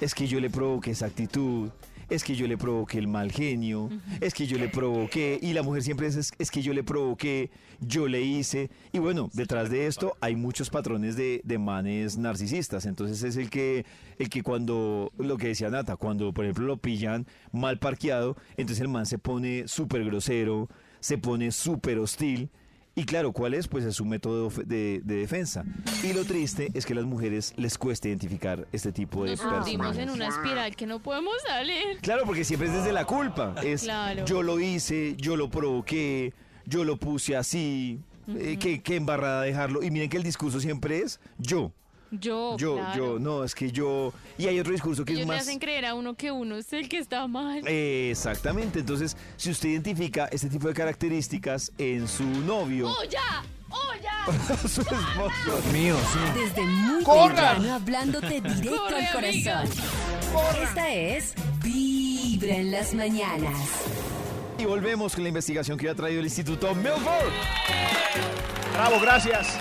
[0.01, 1.69] es que yo le provoqué esa actitud,
[2.09, 5.61] es que yo le provoqué el mal genio, es que yo le provoqué, y la
[5.61, 9.69] mujer siempre dice, es, es que yo le provoqué, yo le hice, y bueno, detrás
[9.69, 13.85] de esto hay muchos patrones de, de manes narcisistas, entonces es el que,
[14.17, 18.81] el que cuando, lo que decía Nata, cuando por ejemplo lo pillan mal parqueado, entonces
[18.81, 20.67] el man se pone súper grosero,
[20.99, 22.49] se pone súper hostil,
[22.99, 23.67] y claro, ¿cuál es?
[23.67, 25.63] Pues es su método de, de- de defensa.
[26.03, 29.41] Y lo triste es que a las mujeres les cuesta identificar este tipo de Nos
[29.45, 31.99] hundimos en una espiral que no podemos salir.
[32.01, 33.55] Claro, porque siempre es desde la culpa.
[33.63, 34.25] Es Claro.
[34.25, 36.33] yo lo hice, yo lo provoqué,
[36.65, 39.81] yo lo puse así, eh, qué, qué embarrada dejarlo.
[39.81, 41.71] Y miren que el discurso siempre es yo,
[42.11, 42.95] Yo, yo, claro.
[43.13, 44.11] yo, no, es que yo.
[44.37, 45.41] Y hay otro discurso que Ellos es le más.
[45.43, 47.61] hacen creer a uno que uno es el que está mal.
[47.67, 53.43] Exactamente, entonces si usted identifica este tipo de características en su novio, ¡Oh, ya!
[53.69, 54.57] ¡Oh, ya!
[54.67, 56.39] su esposo, Dios mío, sí.
[56.39, 59.69] Desde muy temprano hablándote directo ¡Corre, al corazón.
[60.63, 63.53] Esta es Vibra en las mañanas.
[64.57, 67.31] Y volvemos con la investigación que ha traído el Instituto Milford.
[68.73, 69.57] Bravo, gracias.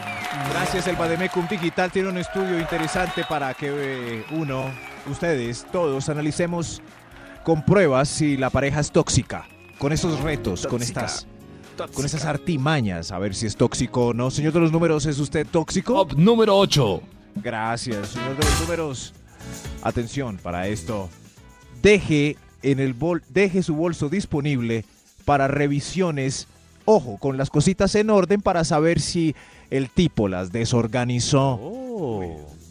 [0.51, 4.65] Gracias, el Bademecum Digital tiene un estudio interesante para que eh, uno,
[5.11, 6.83] ustedes, todos analicemos
[7.45, 9.47] con pruebas si la pareja es tóxica.
[9.79, 11.07] Con esos retos, con Tóxica.
[11.07, 11.27] estas,
[11.95, 14.31] con esas artimañas, a ver si es tóxico o no.
[14.31, 15.95] Señor de los números, ¿es usted tóxico?
[15.95, 17.01] Top número 8.
[17.37, 19.15] Gracias, señor de los números.
[19.83, 21.09] Atención para esto.
[21.81, 24.85] Deje en el bol, deje su bolso disponible
[25.25, 26.49] para revisiones.
[26.85, 29.35] Ojo, con las cositas en orden para saber si
[29.71, 31.61] el tipo las desorganizó.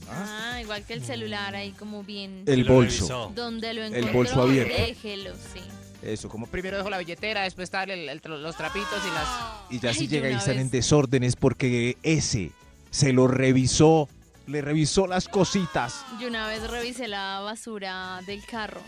[0.09, 2.43] Ah, igual que el celular ahí como bien...
[2.47, 3.31] El bolso.
[3.35, 4.73] Donde lo el encontró, bolso abierto.
[4.77, 5.61] déjelo, sí.
[6.01, 6.77] Eso, como primero.
[6.77, 9.27] Dejo la billetera, después está el- el- los trapitos y las...
[9.69, 12.51] Y ya Ay, si llega y están en desórdenes porque ese
[12.89, 14.07] se lo revisó,
[14.47, 16.03] le revisó las cositas.
[16.21, 18.81] Yo una vez revisé la basura del carro.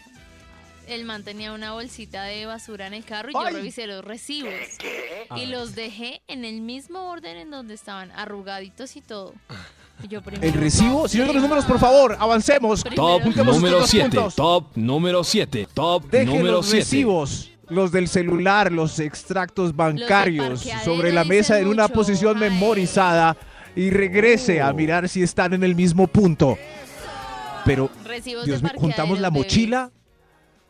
[0.90, 3.52] El man tenía una bolsita de basura en el carro y Ay.
[3.54, 4.52] yo revisé los recibos.
[5.36, 9.36] Y los dejé en el mismo orden en donde estaban, arrugaditos y todo.
[10.04, 12.84] Y yo primero, El recibo, señor de los números, por favor, avancemos.
[12.96, 14.10] Top número estos dos 7.
[14.10, 14.36] puntos.
[14.36, 15.68] Top número 7.
[15.76, 16.84] Top Deje número los 7.
[16.84, 21.94] recibos, los del celular, los extractos bancarios parqueadero sobre la mesa en una mucho.
[21.94, 22.50] posición Ay.
[22.50, 23.38] memorizada
[23.76, 26.58] y regrese a mirar si están en el mismo punto.
[27.64, 29.92] Pero, recibos Dios juntamos la mochila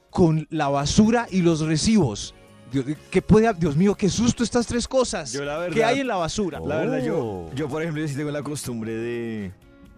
[0.10, 2.34] con la basura y los recibos.
[2.72, 5.32] Dios, ¿qué puede, Dios mío, qué susto estas tres cosas.
[5.32, 6.60] Yo, la verdad- ¿Qué hay en la basura?
[6.63, 7.52] La verdad, yo, Oh.
[7.56, 9.52] yo por ejemplo, yo sí tengo la costumbre de.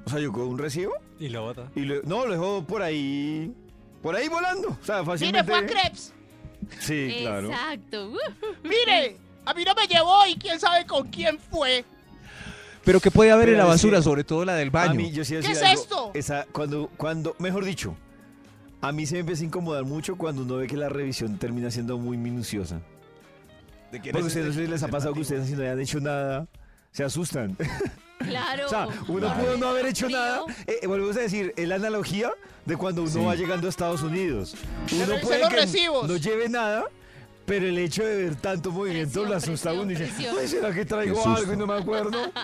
[0.05, 1.69] O sea, yo cojo un recibo Y lo bota.
[1.75, 3.53] y lo, no, lo dejo por ahí.
[4.01, 4.69] Por ahí volando.
[4.69, 5.51] O sea, Mire, fácilmente.
[5.51, 6.13] fue a Krebs.
[6.79, 7.49] Sí, claro.
[7.49, 8.09] Exacto.
[8.11, 11.83] Uh, Mire, a mí no me llevó y quién sabe con quién fue.
[12.83, 14.95] Pero ¿qué puede haber en la basura, que- sobre todo la del A baño?
[14.95, 16.11] mí, yo sí ¿Qué es algo, esto?
[16.15, 17.95] Esa, cuando, cuando, mejor dicho,
[18.81, 21.69] a mí se me empieza a incomodar mucho cuando uno ve que la revisión termina
[21.71, 22.79] siendo muy minuciosa.
[23.91, 26.47] Porque a ustedes no si les ha pasado que ustedes si no hayan hecho nada,
[26.91, 27.57] se asustan.
[28.19, 28.65] claro.
[28.65, 30.41] O sea, uno pudo no haber hecho nada.
[30.65, 32.31] Eh, volvemos a decir, es la analogía
[32.65, 33.19] de cuando uno Sí.
[33.19, 34.55] va llegando a Estados Unidos.
[34.93, 36.07] Uno puede que recibos.
[36.07, 36.85] no lleve nada,
[37.45, 40.35] pero el hecho de ver tanto movimiento Presión, lo asusta a uno y dice, presión.
[40.39, 42.17] "Ay, ¿será que traigo algo y no me acuerdo?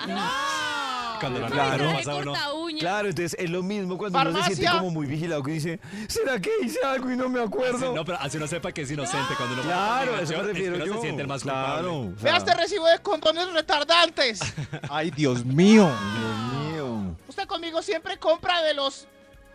[1.20, 1.92] Cuando la Claro.
[2.04, 2.34] claro.
[2.80, 6.40] Claro, entonces es lo mismo cuando uno se siente como muy vigilado que dice, ¿será
[6.40, 7.94] que hice algo y no me acuerdo?
[7.94, 10.40] No, pero así uno sepa que es inocente cuando uno va claro, a eso me
[10.40, 10.94] es que refiero yo.
[10.96, 11.90] se siente el más claro.
[11.90, 12.14] culpable.
[12.16, 14.40] o sea, Vea este recibo de condones retardantes.
[14.90, 15.90] Ay, Dios mío.
[15.90, 17.16] Dios mío.
[17.28, 19.08] Usted conmigo siempre compra de los...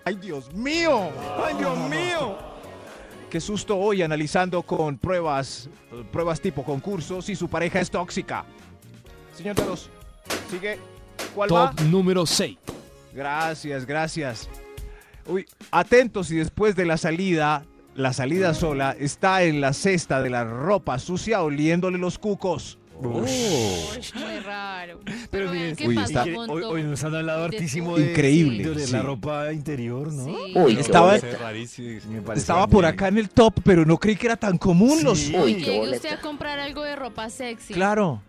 [0.05, 1.11] Ay, Dios mío.
[1.45, 2.37] ¡Ay, Dios mío!
[3.31, 5.69] Qué susto hoy analizando con pruebas,
[6.11, 8.45] pruebas tipo concurso, si su pareja es tóxica.
[9.35, 9.89] Señor de los,
[10.51, 10.79] sigue.
[11.35, 11.71] ¿Cuál va?
[11.71, 12.57] Top número 6.
[13.15, 14.49] Gracias, gracias.
[15.27, 20.31] Uy, atentos y después de la salida, la salida sola está en la cesta de
[20.31, 22.79] la ropa sucia oliéndole los cucos.
[23.01, 25.01] Muy raro.
[25.31, 27.41] Pero vean miren, qué Uy, pasa está- Hoy, con hoy- top hoy nos han hablado
[27.41, 27.99] de hartísimo top.
[27.99, 28.93] de, Increíble, de oler sí.
[28.93, 30.25] la ropa interior, ¿no?
[30.25, 30.53] Sí.
[30.55, 31.43] Uy, Estaba- qué boleta.
[31.43, 32.01] rarísimo.
[32.13, 34.57] Me parece Estaba por muy- acá en el top, pero no creí que era tan
[34.57, 35.05] común Sí.
[35.05, 35.19] los...
[35.45, 35.97] Uy, qué Llegue boleta.
[35.97, 37.75] usted a comprar algo de ropa sexy.
[37.75, 38.23] Claro.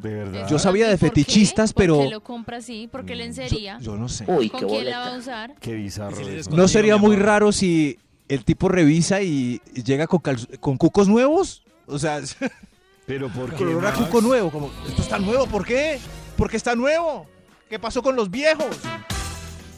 [0.00, 0.48] De verdad.
[0.48, 1.20] Yo sabía de ¿Y por qué?
[1.22, 2.88] fetichistas, ¿Por pero- qué lo compra así?
[2.90, 3.78] ¿Por qué lencería?
[3.80, 4.24] Yo no sé.
[4.28, 5.54] Uy, ¿Con qué quién la va a usar?
[5.60, 6.16] Qué bizarro.
[6.16, 6.50] Sí, sí, eso.
[6.50, 6.56] sí.
[6.56, 10.20] ¿No sería muy raro si el tipo revisa y llega con,
[10.60, 11.62] con cucos nuevos?
[11.86, 12.20] O sea,
[13.06, 13.64] Pero ¿por qué?
[13.64, 14.50] con cuco nuevo.
[14.50, 15.46] Como, ¿Esto está nuevo?
[15.46, 15.98] ¿Por qué?
[16.36, 17.26] ¿Por qué está nuevo?
[17.68, 18.76] ¿Qué pasó con los viejos?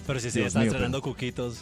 [0.07, 1.59] Pero si sí, Dios está mío, estrenando cuquitos.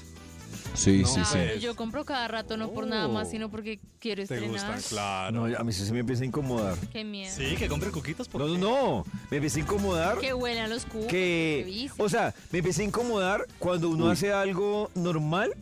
[0.74, 1.60] Sí, No, sí, sí.
[1.60, 3.30] Yo compro cada rato, no por nada más, Oh.
[3.30, 4.50] sino porque quiero ¿Te estrenar.
[4.50, 4.80] gustan?
[4.88, 5.48] Claro.
[5.48, 6.76] No, a mí sí se me empieza a incomodar.
[6.92, 7.34] Qué miedo.
[7.36, 8.28] Sí, que compre cuquitos.
[8.28, 8.58] ¿por No, no, qué?
[8.60, 9.04] no.
[9.30, 11.06] Me empieza a incomodar Que huelan los cubos.
[11.06, 11.88] que...
[11.98, 14.12] O sea, me empieza a incomodar cuando uno Uy.
[14.12, 15.52] hace algo normal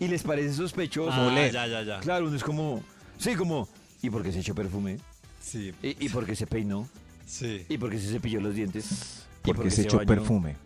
[0.00, 1.12] y les parece sospechoso.
[1.12, 1.52] Ah, oler.
[1.52, 2.00] ya, ya, ya.
[2.00, 2.82] Claro, uno es como...
[3.18, 3.68] Sí, como...
[4.02, 4.98] ¿Y por qué se echó perfume?
[5.40, 6.88] Sí, ¿Y, y por qué se peinó?
[7.26, 7.64] sí.
[7.68, 9.24] ¿Y por qué se cepilló los dientes?
[9.42, 10.06] ¿Y por Porque qué se echó bañó?
[10.08, 10.56] perfume.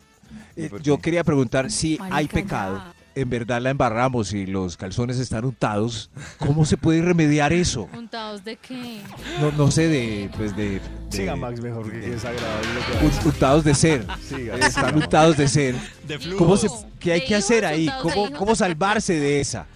[0.56, 1.02] ¿Y Eh, por yo qué?
[1.02, 2.76] quería preguntar si hay Marica, pecado.
[2.78, 2.94] ya.
[3.20, 6.10] En verdad la embarramos y los calzones están untados.
[6.38, 7.88] ¿Cómo se puede remediar eso?
[7.92, 9.00] ¿Untados de qué?
[9.40, 12.68] No, no sé, de, pues de, de- Siga, Max, mejor que es agradable
[13.02, 14.06] un- untados de ser.
[14.28, 14.56] Siga.
[14.56, 15.74] Están untados de ser.
[16.06, 16.38] De flujo.
[16.38, 16.68] ¿Cómo se.
[17.00, 17.90] ¿Qué hay ¿De que hacer ahí?
[18.02, 19.66] ¿Cómo, cómo salvarse de esa?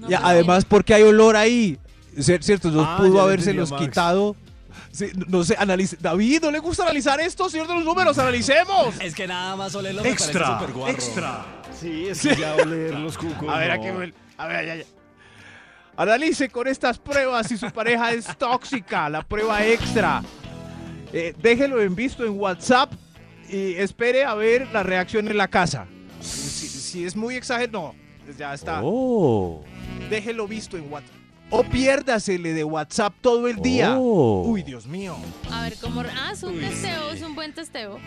[0.00, 0.18] No Y sé.
[0.20, 1.78] además, porque hay olor ahí?
[2.16, 2.70] Cier- ¿Cierto?
[2.72, 3.92] No Ah, pudo lo habérselos entendí, Max.
[3.94, 4.36] quitado.
[4.90, 5.96] Sí, no- sé, analice.
[6.00, 8.18] David, ¿no le gusta analizar esto, señor de los números?
[8.18, 8.94] ¡Analicemos!
[9.00, 10.92] Es que nada más olerlo me parece súper guarro.
[11.80, 13.48] Sí, es que ya oler los cucos.
[13.48, 13.74] A ver, no.
[13.74, 14.84] aquí, huele- a ver, ya, ya.
[15.96, 20.22] Analice con estas pruebas si su pareja es tóxica, la prueba extra.
[21.12, 22.92] Eh, déjelo en visto en WhatsApp
[23.48, 25.86] y espere a ver la reacción en la casa.
[26.20, 27.94] Si, si es muy exagerado,
[28.26, 28.80] no, ya está.
[30.10, 31.14] Déjelo visto en WhatsApp.
[31.50, 33.96] O piérdasele de WhatsApp todo el día.
[33.98, 35.16] Uy, Dios mío.
[35.50, 36.02] A ver, ¿cómo?
[36.02, 37.98] Ah, es un testeo, es un buen testeo.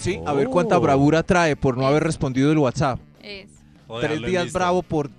[0.00, 2.98] Sí, a ver cuánta bravura trae por no haber respondido el WhatsApp.
[3.22, 3.48] Es.
[3.86, 4.58] O Tres dejarlo en días visto.
[4.58, 5.10] bravo por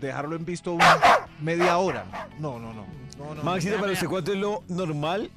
[0.00, 0.96] dejarlo en visto una
[1.42, 2.28] media hora.
[2.38, 2.86] No, no, no.
[3.18, 3.42] no, no.
[3.42, 5.30] Maxito, para usted, ¿cuánto es lo normal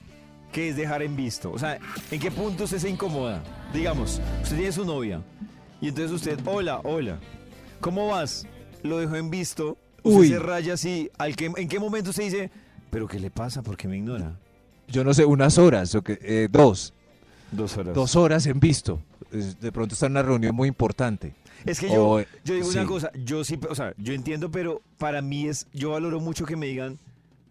[0.51, 1.51] que es dejar en visto?
[1.51, 1.79] O sea,
[2.11, 3.41] ¿en qué punto usted se incomoda?
[3.73, 5.21] Digamos, usted tiene su novia
[5.81, 7.17] y entonces usted, hola, hola,
[7.79, 8.45] ¿cómo vas?
[8.83, 10.27] Lo dejó en visto, usted Uy.
[10.29, 12.51] se raya así, ¿al que, ¿en qué momento usted dice,
[12.91, 13.63] pero qué le pasa?
[13.63, 14.35] ¿Por qué me ignora?
[14.87, 16.93] Yo no sé, unas horas, o que, eh, dos,
[17.51, 17.93] Dos horas.
[17.93, 18.99] dos horas en visto.
[19.31, 21.33] De pronto está en una reunión muy importante.
[21.65, 22.77] Es que yo, O, yo digo sí.
[22.79, 26.45] una cosa, yo sí, o sea, yo entiendo, pero para mí es, yo valoro mucho
[26.45, 26.97] que me digan,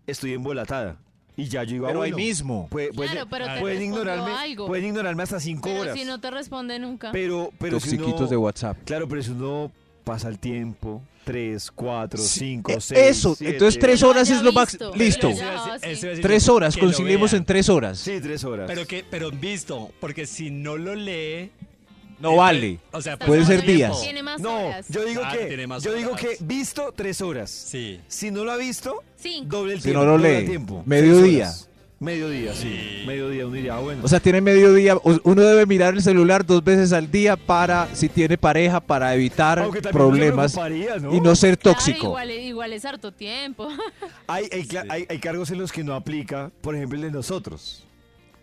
[0.07, 0.97] estoy embolatada.
[1.37, 2.67] Y ya yo digo, ah, Pero ahí bueno, mismo.
[2.71, 4.67] puede- puede- Claro, pero pueden ignorarme, algo.
[4.67, 5.97] pueden ignorarme hasta cinco Pero horas.
[5.99, 7.13] si no te responde nunca.
[7.13, 8.77] Pero, pero si uno- de WhatsApp.
[8.85, 9.71] Claro, pero si uno
[10.05, 13.53] pasa el tiempo, tres, cuatro, Sí, cinco, eh, seis, eso, siete.
[13.55, 14.73] entonces tres Pero horas haya es lo más...
[14.73, 15.31] visto, Listo.
[15.33, 15.79] ya-
[16.49, 17.99] horas, conciliemos en tres horas.
[17.99, 18.67] Sí, tres horas.
[18.67, 21.51] Pero que, pero visto, porque si no lo lee,
[22.21, 22.79] No vale.
[22.93, 23.97] O sea, puede ser días.
[23.97, 24.87] que Tiene más no, horas.
[24.91, 26.21] yo digo que, tiene más yo digo horas.
[26.21, 27.51] que visto tres horas.
[27.51, 27.99] sí.
[28.09, 29.57] Si no lo ha visto, Cinco.
[29.59, 30.05] doble el Si tiempo.
[30.05, 31.51] no lo lee, mediodía.
[32.11, 32.63] Mediodía, sí.
[32.63, 33.05] Sí.
[33.07, 34.01] Mediodía, uno diría, ah, bueno.
[34.03, 34.97] O sea, tiene mediodía.
[35.23, 39.69] Uno debe mirar el celular dos veces al día para, si tiene pareja, para evitar
[39.93, 40.57] problemas
[41.13, 42.07] y no ser Claro, tóxico.
[42.07, 43.69] igual, igual es harto tiempo.
[44.27, 47.11] Hay, hay, cla- hay- hay cargos en los que no aplica, por ejemplo, el de
[47.11, 47.85] nosotros.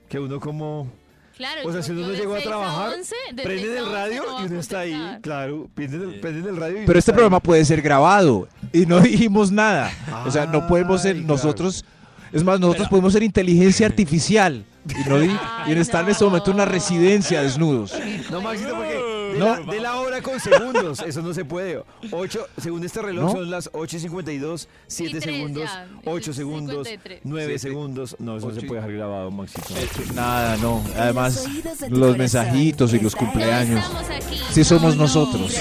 [0.07, 0.91] Que uno como...
[1.35, 3.91] Claro, O sea, yo- si uno no llegó a trabajar, 11, de prenden el 11
[3.91, 6.19] radio no y uno está ahí, claro, prenden el, Sí.
[6.19, 7.15] prenden el radio y Pero este ahí.
[7.15, 9.91] programa puede ser grabado y no dijimos nada.
[10.27, 11.33] O sea, no podemos ser Ay, claro.
[11.35, 11.85] nosotros.
[12.31, 15.37] Es más, nosotros Pero- podemos ser inteligencia artificial y no di- y
[15.71, 16.71] Ay, estar en este momento en una no.
[16.71, 17.93] residencia desnudos.
[18.31, 19.57] No, Maxito, porque de, No.
[19.57, 21.83] la, de la hora con segundos, eso no se puede.
[22.11, 23.31] Ocho, según este reloj, ¿No?
[23.31, 27.21] son las 8 y 52, 7 tres segundos, ya, 8 es segundos, 53.
[27.23, 28.15] 9 Siete, segundos.
[28.19, 29.67] No, eso no se puede dejar grabado, Maxito.
[30.13, 30.83] Nada, no.
[30.97, 33.79] Además, los oídos de tu los corazón mensajitos y los está cumpleaños.
[33.85, 34.41] Estamos aquí.
[34.51, 35.01] Sí somos No, no.
[35.03, 35.55] nosotros.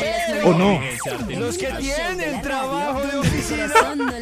[0.44, 0.80] ¿O no?
[1.38, 4.12] Los que tienen trabajo de oficina, no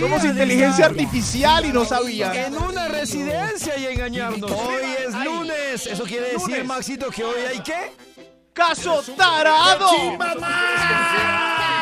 [0.00, 2.34] Somos inteligencia artificial y no sabían.
[2.34, 5.86] en una residencia y Hoy es lunes.
[5.86, 6.66] Eso quiere decir, Lunes.
[6.66, 7.92] Maxito, que hoy hay qué?
[8.52, 9.88] ¡Caso tarado!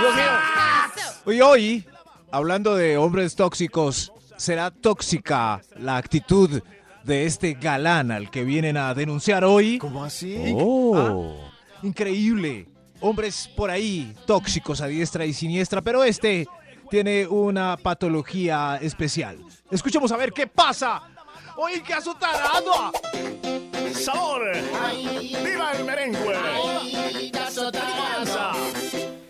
[0.01, 1.35] Dios mío.
[1.35, 1.87] Y hoy,
[2.31, 6.63] hablando de hombres tóxicos, será tóxica la actitud
[7.05, 9.77] de este galán al que vienen a denunciar hoy.
[9.79, 10.55] ¿Cómo así?
[10.57, 11.37] Oh,
[11.83, 12.67] increíble.
[13.01, 16.47] Hombres por ahí tóxicos a diestra y siniestra, pero este
[16.89, 19.39] tiene una patología especial.
[19.71, 21.12] Escuchemos a ver qué pasa.
[21.57, 22.93] Hoy caso tarado.
[23.95, 24.43] ¡Sabor!
[25.45, 26.37] ¡Viva el merengue!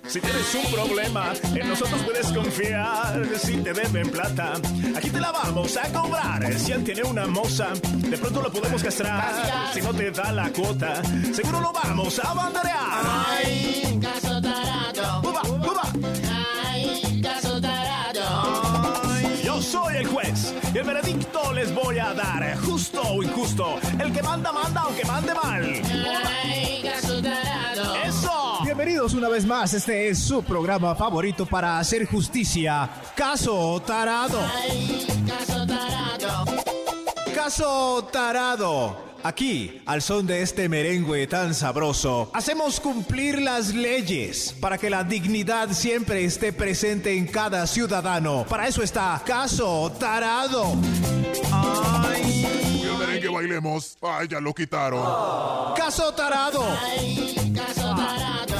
[0.07, 3.27] Si tienes un problema, en nosotros puedes confiar.
[3.39, 4.55] Si te deben plata,
[4.97, 6.53] aquí te la vamos a cobrar.
[6.59, 9.73] Si él tiene una moza, de pronto lo podemos castrar.
[9.73, 11.03] Si no te da la cuota,
[11.33, 13.92] seguro lo vamos a banderear.
[22.13, 22.57] A dar.
[22.59, 25.83] Justo o injusto, el que manda, manda aunque mande mal.
[26.45, 26.83] Ay.
[28.05, 28.59] ¡Eso!
[28.65, 29.73] Bienvenidos una vez más.
[29.73, 32.89] Este es su programa favorito para hacer justicia.
[33.17, 34.39] Caso Tarado.
[34.55, 36.45] Ay, caso tarado.
[37.35, 39.12] Caso Tarado.
[39.25, 45.05] Aquí, al son de este merengue tan sabroso, hacemos cumplir las leyes para que la
[45.05, 48.45] dignidad siempre esté presente en cada ciudadano.
[48.49, 50.75] Para eso está Caso Tarado.
[52.27, 53.97] Y el merengue bailemos.
[54.03, 55.03] Ay, ya lo quitaron.
[55.77, 56.65] Caso Tarado.
[56.81, 58.52] Ay, caso tarado.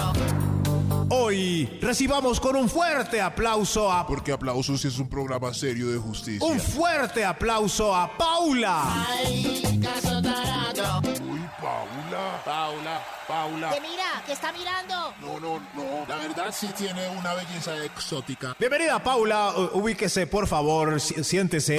[1.15, 4.07] Hoy recibamos con un fuerte aplauso a...
[4.07, 6.47] Porque aplausos si es un programa serio de justicia.
[6.47, 8.83] Un fuerte aplauso a Paula.
[9.11, 11.01] Ay, caso tarado.
[11.31, 12.41] Uy, Paula.
[12.47, 13.71] Paula, Paula.
[13.75, 15.13] Que mira, que está mirando.
[15.21, 16.07] No, no, no.
[16.09, 18.57] La verdad sí tiene una belleza exótica.
[18.59, 21.79] Bienvenida Paula, U- ubíquese por favor, si- siéntese.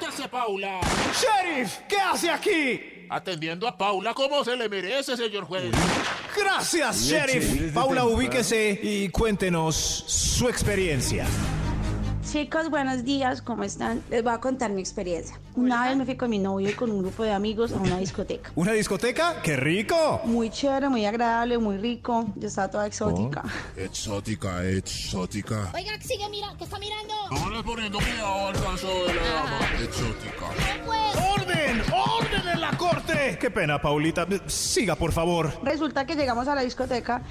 [0.00, 0.80] Siéntese, Paula.
[1.18, 2.92] Sheriff, ¿qué hace aquí?
[3.08, 5.70] Atendiendo a Paula como se le merece, señor juez.
[6.36, 7.72] Gracias, Sheriff.
[7.72, 9.76] Paula, ubíquese y cuéntenos
[10.06, 11.26] su experiencia.
[12.32, 14.02] Chicos, buenos días, ¿cómo están?
[14.10, 15.38] Les voy a contar mi experiencia.
[15.54, 17.98] Una vez me fui con mi novio y con un grupo de amigos a una
[17.98, 18.50] discoteca.
[18.56, 19.40] ¿Una discoteca?
[19.42, 20.20] ¡Qué rico!
[20.24, 22.26] Muy chévere, muy agradable, muy rico.
[22.34, 23.44] Yo estaba toda exótica.
[23.76, 25.70] Exótica, exótica.
[25.72, 27.14] Oiga, sigue mira, que está mirando.
[27.30, 29.58] No le poniendo cuidado al caso de la dama.
[29.82, 30.40] Exótica.
[30.40, 31.16] No, pues.
[31.16, 31.82] ¡Orden!
[31.92, 33.38] ¡Orden en la corte!
[33.40, 34.26] Qué pena, Paulita.
[34.46, 35.52] Siga, por favor.
[35.62, 37.22] Resulta que llegamos a la discoteca.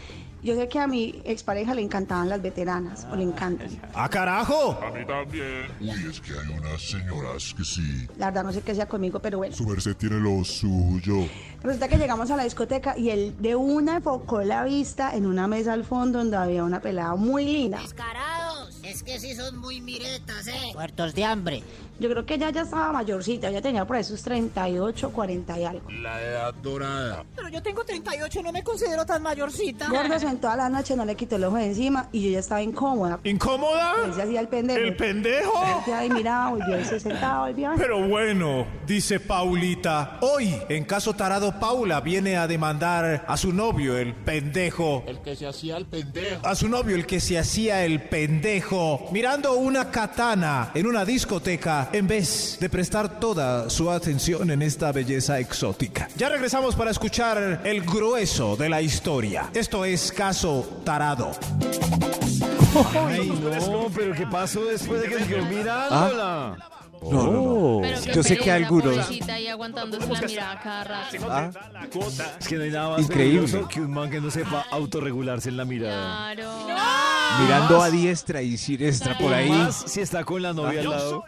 [0.45, 3.67] Yo sé que a mi expareja le encantaban las veteranas, o le encantan.
[3.95, 4.77] ¡Ah, carajo!
[4.79, 5.65] A mí también.
[5.81, 8.07] Uy, es que hay unas señoras que sí.
[8.19, 9.55] La verdad no sé qué sea conmigo, pero bueno.
[9.55, 11.27] Su merced tiene lo suyo.
[11.63, 15.47] Resulta que llegamos a la discoteca y él de una enfocó la vista en una
[15.47, 17.79] mesa al fondo donde había una pelada muy linda.
[17.79, 18.79] Descarados.
[18.83, 20.73] Es que sí son muy miretas, eh.
[20.75, 21.63] Muertos de hambre.
[21.97, 25.63] Yo creo que ella ya estaba mayorcita, ella tenía por ahí sus 38, 40 y
[25.63, 25.89] algo.
[25.91, 27.23] La edad dorada.
[27.35, 29.87] Pero yo tengo 38, no me considero tan mayorcita.
[29.89, 32.39] Gordo en toda la noche no le quitó el ojo de encima y yo ya
[32.39, 33.19] estaba incómoda.
[33.23, 33.93] ¿Incómoda?
[34.05, 34.79] Él se hacía el pendejo.
[34.79, 35.53] ¿El pendejo?
[36.05, 37.73] Y miraba, volvía y se sentaba, volvía.
[37.77, 43.97] Pero bueno, dice Paulita, hoy en caso tarado Paula viene a demandar a su novio,
[43.97, 45.03] el pendejo.
[45.07, 46.45] El que se hacía el pendejo.
[46.45, 51.84] A su novio, el que se hacía el pendejo, mirando una katana en una discoteca
[51.93, 56.07] en vez de prestar toda su atención en esta belleza exótica.
[56.15, 59.49] Ya regresamos para escuchar el grueso de la historia.
[59.53, 61.31] Esto es caso tarado.
[63.07, 66.57] Ay, no, pero ¿qué pasó después de que se quedó mirándola?
[67.01, 67.79] No, no, no.
[67.81, 68.97] Pero qué Yo sé que algunos...
[68.97, 71.17] pobrecita ahí aguantándose la mirada cada rato.
[71.29, 71.49] Ah,
[72.39, 73.65] es que no hay nada más Increíble.
[73.69, 76.33] que un man que no sepa autorregularse en la mirada.
[76.33, 76.67] Claro.
[77.41, 79.49] Mirando a diestra y siniestra por ahí.
[79.49, 81.25] Más si está con la novia al lado.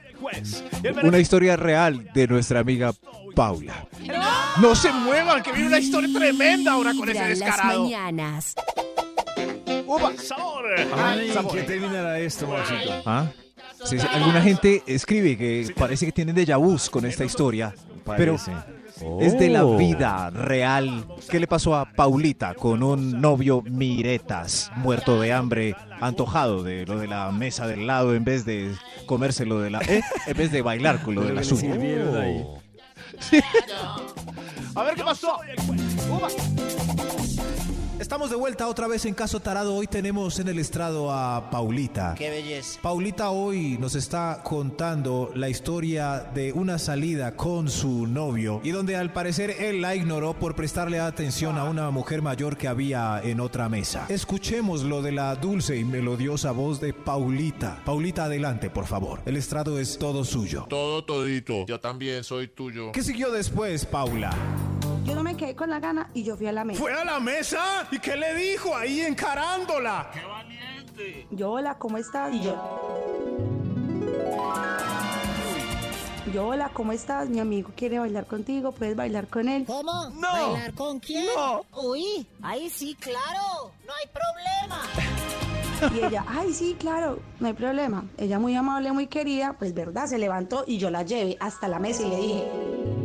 [1.04, 2.94] Una historia real de nuestra amiga
[3.36, 3.88] Paula.
[4.62, 7.84] No se muevan, que viene una historia tremenda ahora con ese las descarado.
[7.84, 8.56] mañanas.
[10.18, 10.66] ¡Sabor!
[10.96, 11.54] Ay, ¡Sabor!
[11.56, 13.02] ¿qué terminará esto, Maxito?
[13.06, 13.28] ¿Ah?
[13.84, 17.74] Sí, sí, alguna gente escribe que parece que tienen déjà vus con esta historia,
[18.18, 18.52] pero Parece.
[19.20, 19.78] Es de la Oh.
[19.78, 21.06] vida real.
[21.30, 26.98] ¿Qué le pasó a Paulita con un novio miretas, muerto de hambre, antojado de lo
[26.98, 28.74] de la mesa del lado en vez de
[29.06, 29.80] comérselo de la...
[29.82, 30.02] ¿eh?
[30.26, 31.74] En vez de bailar con lo de la suya.
[34.76, 35.40] A ver qué pasó.
[36.10, 36.28] Uva.
[38.08, 39.76] Estamos de vuelta otra vez en Caso Tarado.
[39.76, 42.16] Hoy tenemos en el estrado a Paulita.
[42.18, 42.80] Qué belleza.
[42.82, 48.96] Paulita hoy nos está contando la historia de una salida con su novio y donde
[48.96, 53.42] al parecer él la ignoró por prestarle atención a una mujer mayor que había en
[53.42, 54.06] otra mesa.
[54.08, 57.82] Escuchemos lo de la dulce y melodiosa voz de Paulita.
[57.84, 59.20] Paulita, adelante, por favor.
[59.26, 60.66] El estrado es todo suyo.
[60.70, 61.66] Todo todito.
[61.66, 62.94] Yo también soy tuyo.
[62.94, 64.34] ¿Qué siguió después, Paula?
[65.08, 66.82] Yo no me quedé con la gana y yo fui a la mesa.
[66.82, 67.88] ¿Fue a la mesa?
[67.92, 70.12] ¿Y qué le dijo ahí encarándola?
[71.32, 72.34] Yo, hola, ¿cómo estás?
[72.34, 72.54] Y yo.
[76.34, 77.30] Yo, hola, ¿cómo estás?
[77.30, 79.64] Mi amigo quiere bailar contigo, puedes bailar con él.
[79.66, 80.10] ¿Cómo?
[80.10, 80.30] No.
[80.30, 81.26] ¿Bailar con quién?
[81.74, 83.72] Uy, ahí sí, claro.
[83.86, 84.84] No hay problema.
[85.96, 88.04] Y ella, ay, sí, claro, no hay problema.
[88.18, 91.80] Ella muy amable, muy querida, pues verdad, se levantó y yo la llevé hasta la
[91.80, 92.97] mesa y le dije,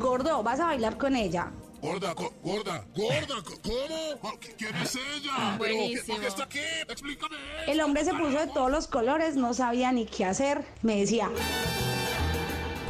[0.00, 1.52] gordo, vas a bailar con ella.
[1.80, 4.38] Gorda, gorda, gorda, ¿cómo?
[4.58, 5.56] ¿Quién es ella?
[5.56, 6.14] Buenísimo.
[6.16, 6.58] ¿Por qué está aquí?
[6.88, 7.36] Explícame.
[7.66, 10.64] El hombre se puso de todos los colores, no sabía ni qué hacer.
[10.82, 11.30] Me decía,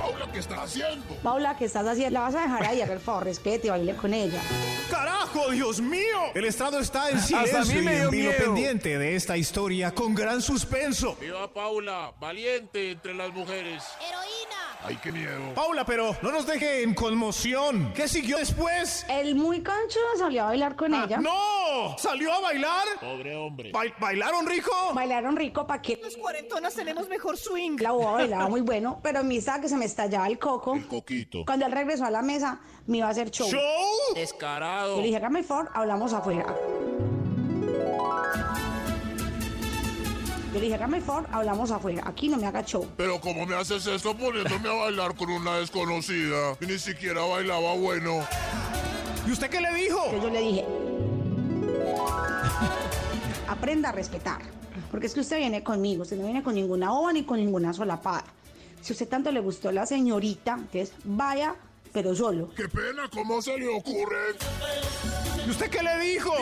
[0.01, 1.15] Paula, ¿qué estás haciendo?
[1.23, 2.15] Paula, ¿qué estás haciendo?
[2.15, 4.41] La vas a dejar ahí, haga el favor, respete y baile con ella.
[4.91, 6.19] ¡Carajo, Dios mío!
[6.35, 8.45] El estrado está en Hasta a silencio mí y me dio en vilo miedo.
[8.45, 11.17] pendiente de esta historia con gran suspenso.
[11.21, 13.85] Viva Paula, valiente entre las mujeres.
[14.01, 14.57] Heroína.
[14.83, 15.53] Ay, qué miedo.
[15.55, 17.93] Paula, pero no nos deje en conmoción.
[17.95, 19.05] ¿Qué siguió después?
[19.11, 21.19] El muy cancho salió a bailar con ella.
[21.19, 21.97] ¡No!
[21.99, 22.85] ¿Salió a bailar?
[22.99, 23.73] Pobre hombre.
[23.73, 24.71] Ba- ¿Bailaron rico?
[24.95, 27.77] Bailaron rico para que Los cuarentonas tenemos mejor swing.
[27.79, 30.75] la boba bailaba muy bueno, pero a mí estaba que se me estallaba el coco.
[30.75, 31.45] El coquito.
[31.45, 33.51] Cuando él regresó a la mesa, me iba a hacer show.
[33.51, 34.15] ¿Show?
[34.15, 34.97] Descarado.
[34.97, 36.55] Yo le dije, hágame favor, hablamos afuera.
[40.53, 42.03] Yo le dije, hágame favor, hablamos afuera.
[42.07, 42.87] Aquí no me haga show.
[42.97, 46.57] Pero ¿cómo me haces esto poniéndome a bailar con una desconocida?
[46.61, 48.21] Y ni siquiera bailaba bueno.
[49.27, 50.03] ¿Y usted qué le dijo?
[50.07, 50.67] Entonces yo le dije,
[53.49, 54.41] aprenda a respetar.
[54.91, 57.73] Porque es que usted viene conmigo, usted no viene con ninguna ova ni con ninguna
[57.73, 58.25] solapada.
[58.81, 61.55] Si a usted tanto le gustó la señorita, entonces vaya,
[61.93, 62.51] pero solo.
[62.57, 64.19] Qué pena, ¿cómo se le ocurre?
[65.47, 66.33] ¿Y usted qué le dijo?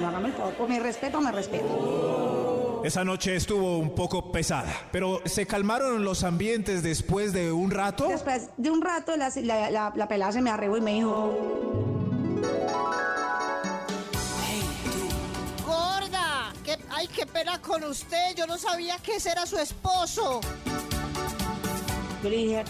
[0.00, 2.82] No hágame el favor, o me respeto me respeto.
[2.84, 8.06] Esa noche estuvo un poco pesada, pero ¿se calmaron los ambientes después de un rato?
[8.08, 11.36] Después de un rato, la, la, la- la pelada se me arrebó y me dijo,
[17.38, 18.34] pena con usted.
[18.36, 20.40] Yo no sabía que ese era su esposo.
[22.22, 22.64] yo le dije,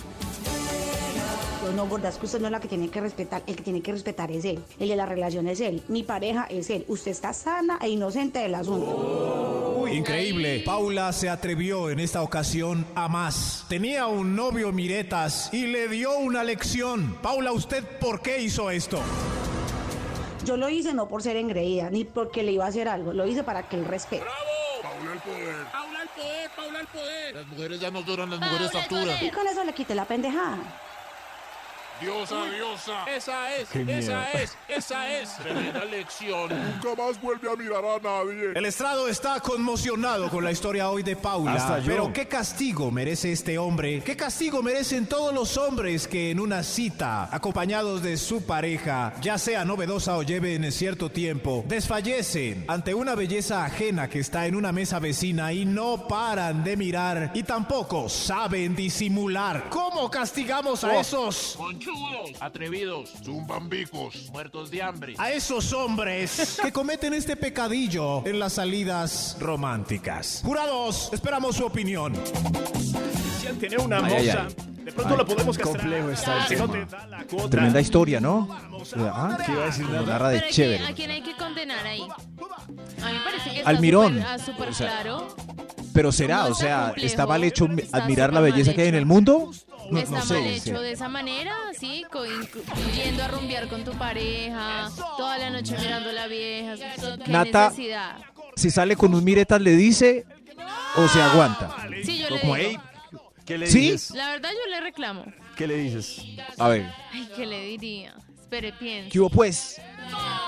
[1.65, 3.63] yo no, gorda, es que usted no es la que tiene que respetar, el que
[3.63, 6.85] tiene que respetar es él, el de la relación es él, mi pareja es él,
[6.89, 9.77] usted está sana e inocente del asunto.
[9.79, 10.63] Uy, increíble.
[10.67, 13.65] Paula se atrevió en esta ocasión a más.
[13.69, 17.17] Tenía un novio Miretas y le dio una lección.
[17.23, 19.01] Paula, ¿usted por qué hizo esto?
[20.45, 23.27] Yo lo hice no por ser engreída, ni porque le iba a hacer algo, lo
[23.27, 24.25] hice para que él respete.
[24.83, 25.67] Paula el poder.
[25.73, 27.35] Paula el poder, Paula el poder.
[27.35, 29.05] Las mujeres ya no duran las mujeres Paula facturas.
[29.19, 29.23] poder.
[29.25, 30.59] Y con eso le quité la pendejada.
[32.01, 33.05] Diosa, diosa.
[33.11, 33.99] Esa es, Qué miedo.
[33.99, 35.37] esa es, esa es.
[35.39, 36.49] Tremenda lección.
[36.49, 38.53] Nunca más vuelve a mirar a nadie.
[38.55, 41.55] El estrado está conmocionado con la historia hoy de Paula.
[41.55, 41.87] Hasta yo.
[41.87, 44.01] Pero ¿qué castigo merece este hombre?
[44.05, 49.37] ¿Qué castigo merecen todos los hombres que en una cita, acompañados de su pareja, ya
[49.37, 54.71] sea novedosa o lleven cierto tiempo, desfallecen ante una belleza ajena que está en una
[54.71, 59.69] mesa vecina y no paran de mirar y tampoco saben disimular?
[59.69, 61.01] ¿Cómo castigamos a Oh.
[61.01, 61.59] esos?
[61.93, 65.15] Conchudos, atrevidos, zumbambicos, muertos de hambre.
[65.19, 70.43] a esos hombres que cometen este pecadillo en las salidas románticas.
[70.45, 72.13] Jurados, esperamos su opinión.
[73.41, 74.85] Si tiene una Ay, ay, moza, ay.
[74.85, 75.81] de pronto la podemos castrar.
[75.83, 76.87] complejo está el Si no tema.
[77.51, 78.49] Tremenda historia, ¿no?
[78.97, 80.87] Ah, ¿Qué iba a decir narra de ¿a quién, chévere.
[80.87, 82.03] a quién hay que condenar ahí?
[82.03, 84.15] A mí me parece que está Almirón.
[84.19, 85.29] súper- ah, súper O sea, claro.
[85.99, 89.05] Pero será, o sea, complejo, ¿está mal hecho admirar la belleza que hay en el
[89.05, 89.51] mundo?
[89.91, 90.35] No, Está no sé.
[90.35, 90.81] mal hecho sea.
[90.81, 92.05] de esa manera, sí,
[92.95, 96.77] yendo a rumbear con tu pareja, toda la noche mirando a la vieja.
[96.77, 98.17] ¿Qué Nata, necesidad?
[98.55, 100.25] Si sale con un miretas, ¿le dice
[100.99, 101.75] o se aguanta?
[102.05, 102.69] Sí, yo le Como, digo.
[102.71, 102.79] "Ey,
[103.45, 103.81] ¿Qué le ¿Sí?
[103.91, 104.11] dices?
[104.13, 105.25] La verdad yo le reclamo.
[105.57, 106.23] ¿Qué le dices?
[106.59, 108.15] A ver, Ay, ¿qué le diría?
[108.51, 109.11] Espere, pienso.
[109.13, 109.79] ¿qué hubo pues?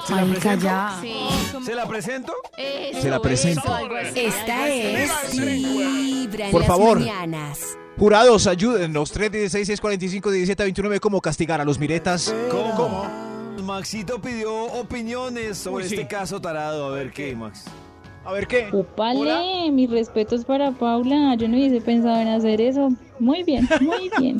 [0.06, 0.68] ¿Se la presento?
[1.02, 1.12] Sí,
[1.52, 2.32] como- ¿Se la presento?
[2.56, 3.60] Eso, Se la presento.
[3.62, 6.98] eso, algo así, Esta es Vibra en Por las favor.
[6.98, 7.60] mañanas.
[7.98, 9.12] Jurados, ayúdennos.
[9.12, 12.34] 316 645 1729 ¿Cómo castigar a los miretas?
[12.50, 13.04] ¿Cómo?
[13.62, 15.94] Maxito pidió opiniones sobre Uy, sí.
[15.96, 16.86] este caso tarado.
[16.86, 17.66] A ver qué, Max.
[18.24, 18.70] A ver qué.
[18.72, 21.34] Upale, mis respetos para Paula.
[21.36, 22.88] Yo no hubiese pensado en hacer eso.
[23.18, 24.38] Muy bien, muy bien.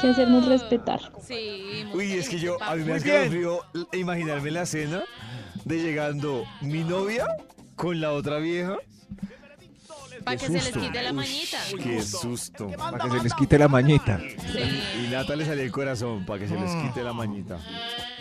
[0.00, 1.00] Que hacernos respetar.
[1.26, 1.84] Sí.
[1.92, 3.60] Uy, es que yo, a mí me hace frío
[3.92, 5.02] imaginarme la escena
[5.64, 7.26] de llegando mi novia
[7.76, 8.76] con la otra vieja.
[10.24, 11.58] Para que se les quite la mañita.
[11.82, 12.68] Qué susto.
[12.76, 14.20] Para que se les quite la mañita.
[15.02, 17.58] Y Nata le salió el corazón para que se les quite la mañita.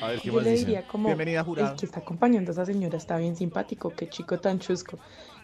[0.02, 0.66] A ver qué Yo más le dice.
[0.66, 1.74] diría como Bienvenida, jurado.
[1.74, 4.98] el que está acompañando a esa señora está bien simpático, qué chico tan chusco.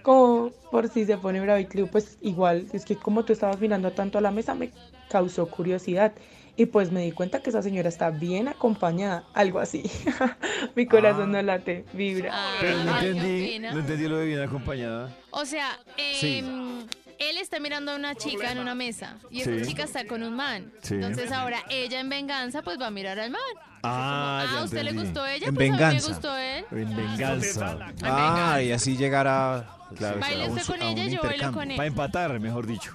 [0.06, 3.60] Como por si se pone bravo y Clio, pues igual, es que como tú estabas
[3.60, 4.70] mirando tanto a la mesa me
[5.10, 6.14] causó curiosidad.
[6.58, 9.84] Y pues me di cuenta que esa señora está bien acompañada, algo así.
[10.76, 12.34] Mi corazón no late, vibra.
[12.62, 15.10] Pero no entendí, no entendí lo de bien acompañada.
[15.32, 15.78] O sea,
[16.14, 16.38] Sí.
[16.38, 16.80] em,
[17.20, 19.66] él está mirando a una chica en una mesa y esa Sí.
[19.66, 20.72] chica está con un man.
[20.82, 20.94] Sí.
[20.94, 23.42] Entonces ahora ella en venganza pues va a mirar al man.
[23.84, 25.48] Ah, Ah, ya ¿a usted le gustó ella?
[25.48, 26.08] En pues a mí venganza.
[26.08, 26.66] me gustó él.
[26.72, 27.78] En venganza.
[28.04, 30.20] Ah, y así llegará Claro,
[30.50, 31.78] usted con ella, yo bailo con él.
[31.78, 32.92] Para empatar, mejor dicho.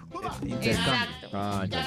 [0.60, 1.28] Exacto.
[1.32, 1.86] Ah, ya.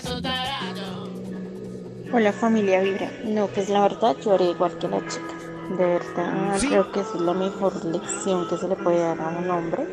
[2.13, 3.09] Hola familia Vibra.
[3.25, 5.33] No, pues la verdad yo haré igual que la chica.
[5.77, 9.29] De verdad creo que esa es la mejor lección que se le puede dar a
[9.29, 9.87] un hombre.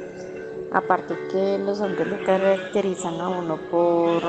[0.72, 4.22] Aparte que los hombres lo caracterizan a uno por,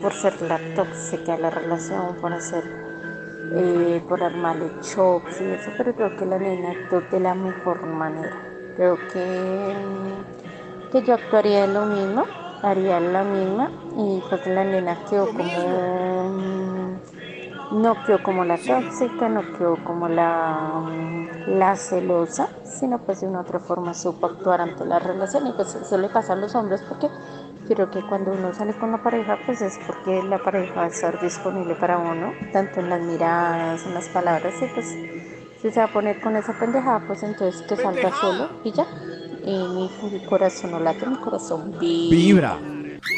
[0.00, 2.64] por ser la tóxica de la relación, por hacer,
[3.54, 7.84] eh, por armarle shocks y eso, pero creo que la nena actuó de la mejor
[7.86, 8.51] manera.
[8.76, 9.74] Creo que,
[10.90, 12.24] que yo actuaría lo mismo,
[12.62, 19.28] haría la misma y pues la nena quedó como mm, no quedó como la tóxica,
[19.28, 24.60] no quedó como la, mm, la celosa, sino pues de una otra forma supo actuar
[24.60, 27.08] ante la relación y pues eso le pasa a los hombres porque
[27.68, 30.88] creo que cuando uno sale con la pareja pues es porque la pareja va a
[30.88, 34.94] estar disponible para uno, tanto en las miradas, en las palabras y pues
[35.62, 38.86] si se va a poner con esa pendejada pues entonces que salga solo y ya.
[39.44, 42.56] Y mi, mi corazón no late, mi corazón vibra.
[42.58, 42.58] Vibra.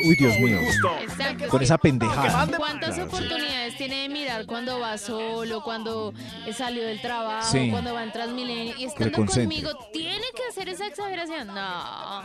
[0.07, 0.59] Uy, Dios mío.
[1.03, 1.49] Exacto.
[1.49, 2.49] Con esa pendejada.
[2.57, 6.15] ¿Cuántas oportunidades tiene de mirar cuando va solo, cuando
[6.57, 7.69] salió del trabajo, Sí.
[7.71, 11.49] cuando va en Transmilenio y estando conmigo tiene que hacer esa exageración?
[11.49, 12.23] No.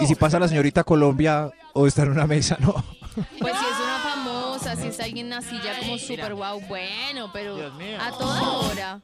[0.00, 2.74] Y si pasa la señorita Colombia o está en una mesa, no.
[3.40, 7.56] Pues si es una famosa, si es alguien así ya como súper guau, bueno, pero
[8.00, 9.00] a toda hora.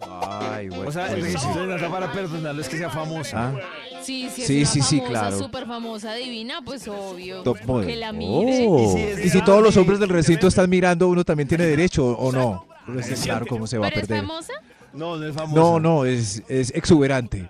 [0.00, 0.88] Ay, bueno.
[0.88, 3.52] O sea, el requisito de Nata para perdonarlo es que sea famosa.
[3.54, 3.60] Ah.
[4.02, 5.38] Sí, si es Sí, una sí, sí, famosa, claro.
[5.38, 7.42] súper famosa, divina, pues obvio.
[7.42, 7.86] Top model.
[7.86, 8.66] Que la mire.
[8.68, 8.96] Oh.
[9.22, 12.66] Y si todos los hombres del recinto están mirando, uno también tiene derecho o no.
[12.86, 14.26] Pues es claro cómo se va a ¿Pero es perder.
[14.26, 14.52] famosa?
[14.92, 15.60] No, no es famosa.
[15.60, 17.48] No, no, es, es exuberante.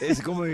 [0.00, 0.44] Es como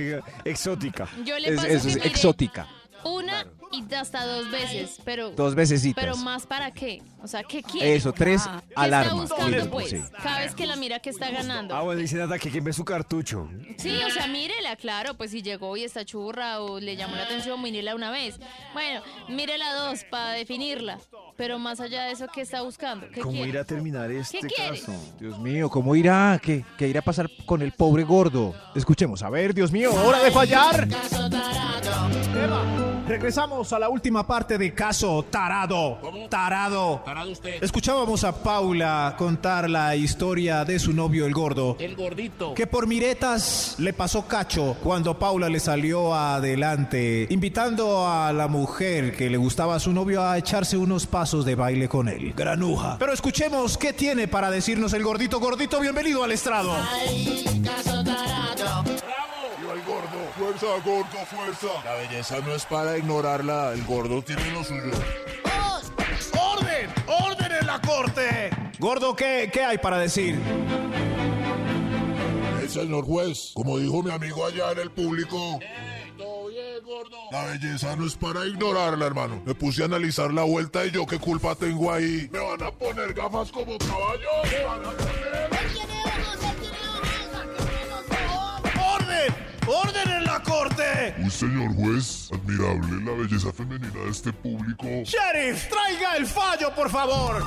[0.45, 1.09] exótica.
[1.25, 2.69] Yo le Es, paso es que mire exótica.
[3.03, 5.31] Una y hasta dos veces, pero...
[5.31, 6.03] Dos vecesitas.
[6.03, 7.03] Pero más para qué?
[7.23, 7.95] O sea, ¿qué quiere?
[7.95, 9.31] Eso, tres ¿Qué alarmas.
[9.31, 9.91] está buscando, pues?
[9.91, 10.03] sí.
[10.23, 11.75] Cada vez que la mira que está ganando.
[11.75, 13.49] Ah, bueno, dice Nata que queme su cartucho.
[13.77, 17.25] Sí, o sea, mírela, claro, pues si llegó y está churra o le llamó la
[17.25, 18.39] atención, mírela una vez.
[18.73, 20.99] Bueno, mírela dos para definirla.
[21.37, 23.09] Pero más allá de eso, ¿qué está buscando?
[23.11, 23.49] ¿Qué ¿Cómo quiere?
[23.49, 24.79] irá a terminar este quiere?
[24.81, 24.93] caso?
[25.19, 26.39] Dios mío, ¿cómo irá?
[26.43, 28.55] ¿Qué, ¿Qué irá a pasar con el pobre gordo?
[28.75, 30.87] Escuchemos, a ver, Dios mío, hora de fallar.
[33.11, 35.99] Regresamos a la última parte de Caso Tarado.
[36.31, 37.03] Tarado.
[37.05, 37.61] Tarado usted.
[37.61, 41.77] Escuchábamos a Paula contar la historia de su novio el gordo.
[41.81, 42.55] El gordito.
[42.55, 49.17] Que por miretas le pasó cacho cuando Paula le salió adelante, invitando a la mujer
[49.17, 52.33] que le gustaba a su novio a echarse unos pasos de baile con él.
[52.37, 52.95] Granuja.
[53.01, 55.41] Pero escuchemos qué tiene para decirnos el gordito.
[55.41, 56.77] Gordito, bienvenido al estrado.
[57.11, 57.75] Viva
[58.85, 59.20] el
[60.11, 60.33] gordo.
[60.37, 61.85] Fuerza, gordo, fuerza.
[61.85, 63.73] La belleza no es para ignorarla.
[63.73, 64.91] El gordo tiene lo suyo.
[66.39, 66.91] ¡Orden!
[67.07, 68.51] ¡Orden en la corte!
[68.79, 70.39] Gordo, ¿qué, qué hay para decir?
[72.61, 75.59] El señor juez, como dijo mi amigo allá en el público.
[77.31, 79.43] La belleza no es para ignorarla, hermano.
[79.45, 82.29] Me puse a analizar la vuelta y yo qué culpa tengo ahí.
[82.33, 84.29] Me van a poner gafas como caballo.
[84.51, 86.00] Me van a poner.
[89.71, 89.91] ¡Orden!
[89.91, 91.15] ¡Orden en la corte!
[91.19, 94.85] Un señor juez, admirable la belleza femenina de este público.
[94.85, 97.43] Sheriff, traiga el fallo, por favor.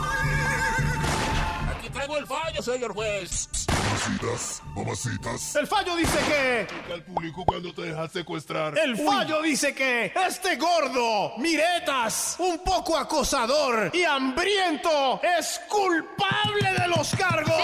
[1.78, 3.50] Aquí traigo el fallo, señor juez.
[3.68, 5.56] Mamacitas, mamacitas.
[5.56, 6.94] El fallo dice que...
[6.94, 8.78] Al público cuando te dejas secuestrar.
[8.78, 16.88] El fallo dice que este gordo, miretas, un poco acosador y hambriento, es culpable de
[16.88, 17.62] los cargos.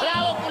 [0.00, 0.47] ¡Bravo,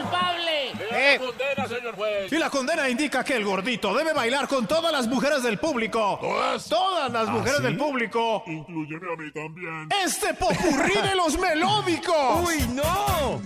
[0.98, 1.20] Eh.
[1.20, 2.32] condena, señor juez!
[2.32, 6.18] Y la condena indica que el gordito debe bailar con todas las mujeres del público.
[6.22, 6.68] ¿Todas?
[6.68, 7.64] Todas las ¿Ah, mujeres sí?
[7.64, 8.44] del público.
[8.48, 9.90] Incluyeme a mí también.
[10.04, 12.48] Este popurrí de los melódicos.
[12.48, 13.42] ¡Uy, no!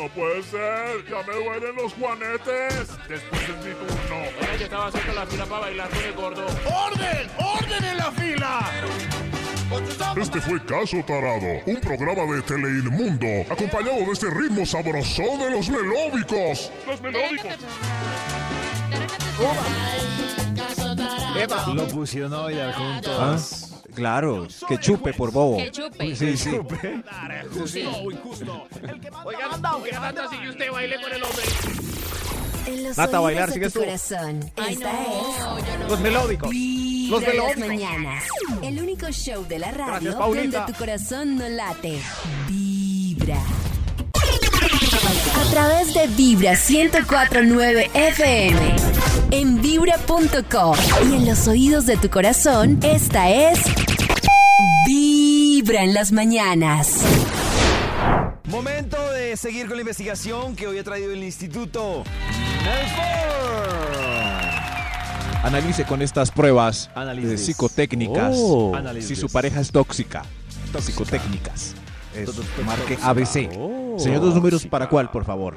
[0.00, 2.88] No puede ser, ya me duelen los juanetes.
[3.06, 4.16] Después es mi turno.
[4.40, 6.46] Oiga, yo estaba haciendo la fila para bailar con el gordo.
[6.46, 7.30] ¡Orden!
[7.38, 8.60] ¡Orden en la fila!
[10.16, 15.68] Este fue Caso Tarado, un programa de Teleinmundo, acompañado de este ritmo sabroso de los
[15.68, 16.72] melódicos.
[16.86, 17.56] Los melódicos.
[21.74, 23.36] Lo pusieron a bailar con Ah.
[23.94, 25.56] Claro, que chupe por bobo.
[25.58, 26.14] Que chupe.
[26.16, 26.50] Sí, sí.
[29.24, 31.42] Oiga, aunque Nata sigue usted baile con el hombre.
[32.66, 33.84] En los Nata, bailar, de sigues tu tú.
[33.84, 34.52] corazón.
[34.56, 35.88] Ay, Esta no, es yo no.
[35.88, 36.50] Los melódicos.
[36.50, 37.66] Los en las melódicos.
[37.66, 38.24] mañanas.
[38.62, 41.98] El único show de la radio Gracias, donde tu corazón no late.
[42.48, 43.38] Vibra.
[45.36, 48.76] A través de Vibra 1049 FM.
[49.30, 50.76] En vibra.com.
[51.10, 53.60] Y en los oídos de tu corazón, esta es
[54.86, 57.00] Vibra en las mañanas.
[58.48, 62.02] Momento de seguir con la investigación que hoy ha traído el Instituto
[62.64, 63.20] Nelford.
[65.44, 67.46] Analice con estas pruebas Análisis.
[67.46, 68.72] psicotécnicas Oh.
[69.00, 70.22] si su pareja es tóxica.
[70.78, 71.74] Psicotécnicas.
[72.14, 72.32] Eso,
[72.66, 73.08] Marque tóxica.
[73.08, 73.50] ABC.
[73.58, 73.96] Oh.
[73.98, 74.70] Señor, dos números Tóxica.
[74.70, 75.56] para cuál, por favor.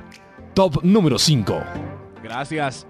[0.53, 1.61] Top número 5.
[2.23, 2.85] Gracias.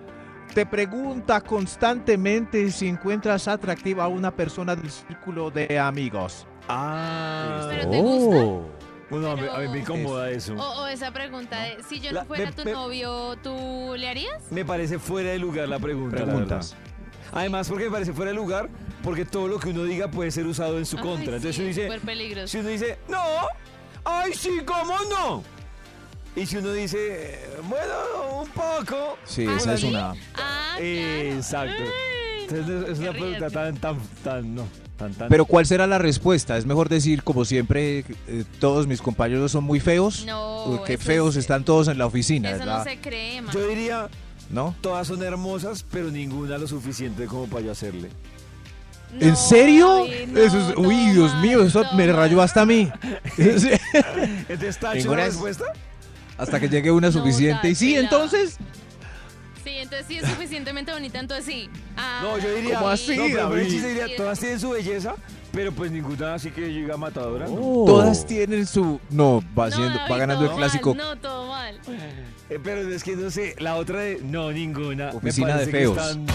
[0.54, 6.46] Te pregunta constantemente si encuentras atractiva a una persona del círculo de amigos.
[6.70, 7.68] Ah.
[7.70, 8.70] ¿Pero te gusta?
[9.10, 10.54] Bueno, a mí, a mí me incomoda eso.
[10.56, 13.94] O, o esa pregunta de, si yo no La- fuera me- tu me- novio, ¿tú
[13.98, 14.44] le harías?
[14.52, 16.24] Me parece fuera de lugar la pregunta.
[16.26, 16.60] la.
[17.32, 18.70] Además, porque me parece fuera de lugar,
[19.04, 21.36] porque todo lo que uno diga puede ser usado en su Ay, contra.
[21.38, 23.20] Entonces sí, uno dice, si uno dice, no,
[24.06, 25.44] ay sí, ¿cómo no?
[26.36, 29.18] Y si uno dice, "Eh, bueno, un poco.
[29.26, 30.14] Sí, Ah, esa es una.
[30.36, 31.84] Ah, Exacto.
[32.42, 34.68] Entonces es una pregunta tan, tan, tan, no,
[34.98, 35.30] tan, tan.
[35.30, 36.58] Pero ¿cuál será la respuesta?
[36.58, 40.26] ¿Es mejor decir, como siempre, eh, todos mis compañeros son muy feos?
[40.26, 42.52] No, ¿O que feos es- están todos en la oficina?
[42.52, 43.54] Eso no se cree, man.
[43.54, 44.10] Yo diría,
[44.50, 44.76] ¿No?
[44.82, 48.10] todas son hermosas, pero ninguna lo suficiente como para yo hacerle.
[49.20, 50.04] ¿En serio?
[50.04, 52.92] ay, no, Eso es- uy, Dios mío, eso me rayó hasta a mí.
[53.38, 53.70] Sí.
[54.50, 55.66] ¿Entonces tacho la respuesta?
[56.38, 57.70] Hasta que llegue una No, suficiente.
[57.70, 58.58] y sí, entonces.
[59.64, 61.70] Sí, entonces sí es suficientemente bonita, entonces sí.
[61.96, 62.76] Ah, No, yo diría.
[62.80, 63.84] ¿Cómo así, No, pero David?
[63.86, 65.16] diría, todas tienen su belleza,
[65.54, 67.48] pero pues ninguna así que llega matadora.
[67.48, 67.56] ¿no?
[67.62, 67.86] Oh.
[67.86, 69.00] Todas tienen su.
[69.10, 70.96] No, va, no, haciendo, va David, ganando el todo clásico.
[70.96, 71.80] mal, no, todo mal.
[72.50, 74.20] Eh, pero es que no sé, la otra de.
[74.22, 75.12] No, ninguna.
[75.12, 75.98] Me Oficina de parece que feos.
[75.98, 76.26] están-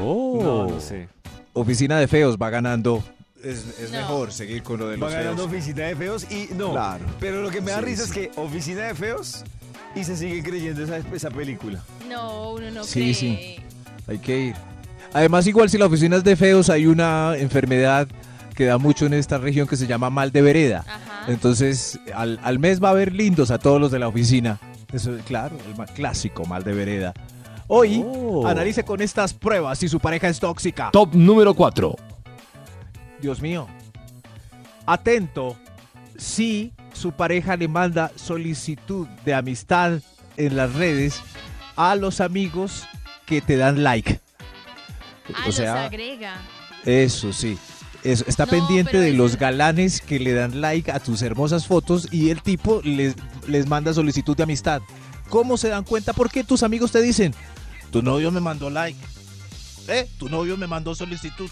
[0.00, 0.38] Oh.
[0.40, 1.08] No, no sé.
[1.54, 3.02] Oficina de feos va ganando.
[3.42, 3.98] Es, es No.
[3.98, 5.62] mejor seguir con lo de Va los ganando feos.
[5.62, 6.72] oficina de feos y no.
[6.72, 7.04] Claro.
[7.20, 8.08] Pero lo que me da Sí, risa sí.
[8.08, 9.44] es que oficina de feos
[9.94, 11.82] y se sigue creyendo esa, esa película.
[12.08, 13.14] No, uno no Sí, cree.
[13.14, 13.56] sí.
[14.08, 14.54] Hay que ir.
[15.12, 18.08] Además, igual si la oficina es de feos, hay una enfermedad
[18.54, 20.84] que da mucho en esta región que se llama mal de vereda.
[20.86, 21.24] Ajá.
[21.32, 24.58] Entonces, al, al mes va a haber lindos a todos los de la oficina.
[24.92, 27.14] Eso es claro, el ma- clásico mal de vereda.
[27.68, 28.46] Hoy, Oh.
[28.46, 30.90] analice con estas pruebas si su pareja es tóxica.
[30.90, 31.94] Top número 4.
[33.20, 33.66] Dios mío.
[34.86, 35.56] Atento
[36.16, 40.00] si su pareja le manda solicitud de amistad
[40.36, 41.20] en las redes
[41.76, 42.86] a los amigos
[43.26, 44.20] que te dan like.
[45.34, 46.36] Ah, o los sea, agrega.
[46.84, 47.58] eso sí.
[48.04, 51.66] Eso, está No, pendiente de eso- los galanes que le dan like a tus hermosas
[51.66, 53.14] fotos y el tipo les,
[53.46, 54.80] les manda solicitud de amistad.
[55.28, 56.12] ¿Cómo se dan cuenta?
[56.14, 57.34] Porque tus amigos te dicen,
[57.90, 58.98] tu novio me mandó like.
[59.88, 60.08] ¿Eh?
[60.18, 61.50] Tu novio me mandó solicitud.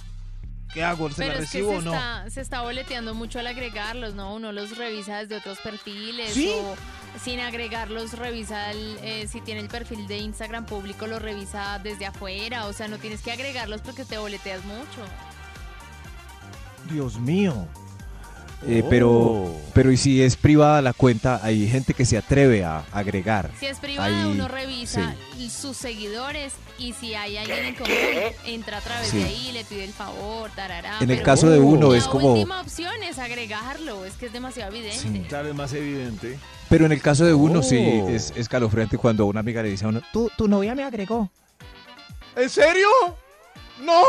[0.72, 1.08] ¿Qué hago?
[1.10, 1.94] ¿Se Pero la es que recibo se o no?
[1.94, 4.34] está, se está boleteando mucho al agregarlos, ¿no?
[4.34, 6.50] Uno los revisa desde otros perfiles ¿Sí?
[6.52, 6.76] o
[7.22, 12.04] sin agregarlos revisa el, eh, si tiene el perfil de Instagram público lo revisa desde
[12.06, 15.02] afuera, o sea, no tienes que agregarlos porque te boleteas mucho.
[16.90, 17.66] Dios mío.
[18.68, 18.88] Eh, Oh.
[18.90, 23.50] pero, pero y si es privada la cuenta, hay gente que se atreve a agregar.
[23.60, 25.14] Si es privada, Ahí, uno revisa
[25.50, 27.94] sus seguidores y si hay alguien en común,
[28.44, 29.18] entra a través Sí.
[29.18, 30.96] de ahí, le pide el favor, tarará.
[31.00, 32.32] En el pero caso de uno la es como...
[32.32, 34.98] última opción es agregarlo, es que es demasiado evidente.
[34.98, 35.24] Sí.
[35.28, 36.38] Claro, es más evidente.
[36.68, 38.08] Pero en el caso de uno sí Oh.
[38.08, 41.30] es escalofriante cuando a una amiga le dice a uno, Tu, tu novia me agregó.
[42.34, 42.88] ¿En serio?
[43.80, 44.02] ¡No!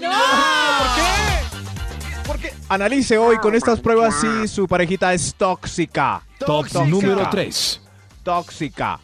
[0.00, 0.10] ¡No!
[0.10, 1.53] ¿Por qué?
[2.26, 6.22] Porque analice hoy con estas pruebas si su parejita es tóxica.
[6.38, 6.84] Top Tóxica.
[6.84, 7.80] número 3.
[8.22, 8.98] Tóxica.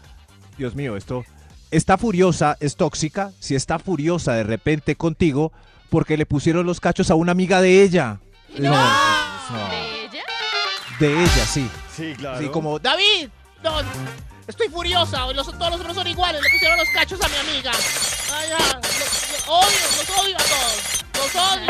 [0.56, 1.24] Dios mío, esto.
[1.70, 3.30] Está furiosa, es tóxica.
[3.38, 5.52] Si está furiosa de repente contigo
[5.88, 8.18] porque le pusieron los cachos a una amiga de ella.
[8.58, 9.68] No, no.
[9.70, 10.24] ¿De ella?
[10.98, 11.68] De ella, sí.
[11.94, 12.40] Sí, claro.
[12.40, 13.28] Sí, como David,
[13.62, 13.72] no,
[14.46, 15.30] estoy furiosa.
[15.32, 16.42] Los, todos los hombres son iguales.
[16.42, 17.72] Le pusieron los cachos a mi amiga.
[18.32, 18.56] Ay, lo
[19.48, 21.04] odio, los odio a todos.
[21.14, 21.66] Los odio.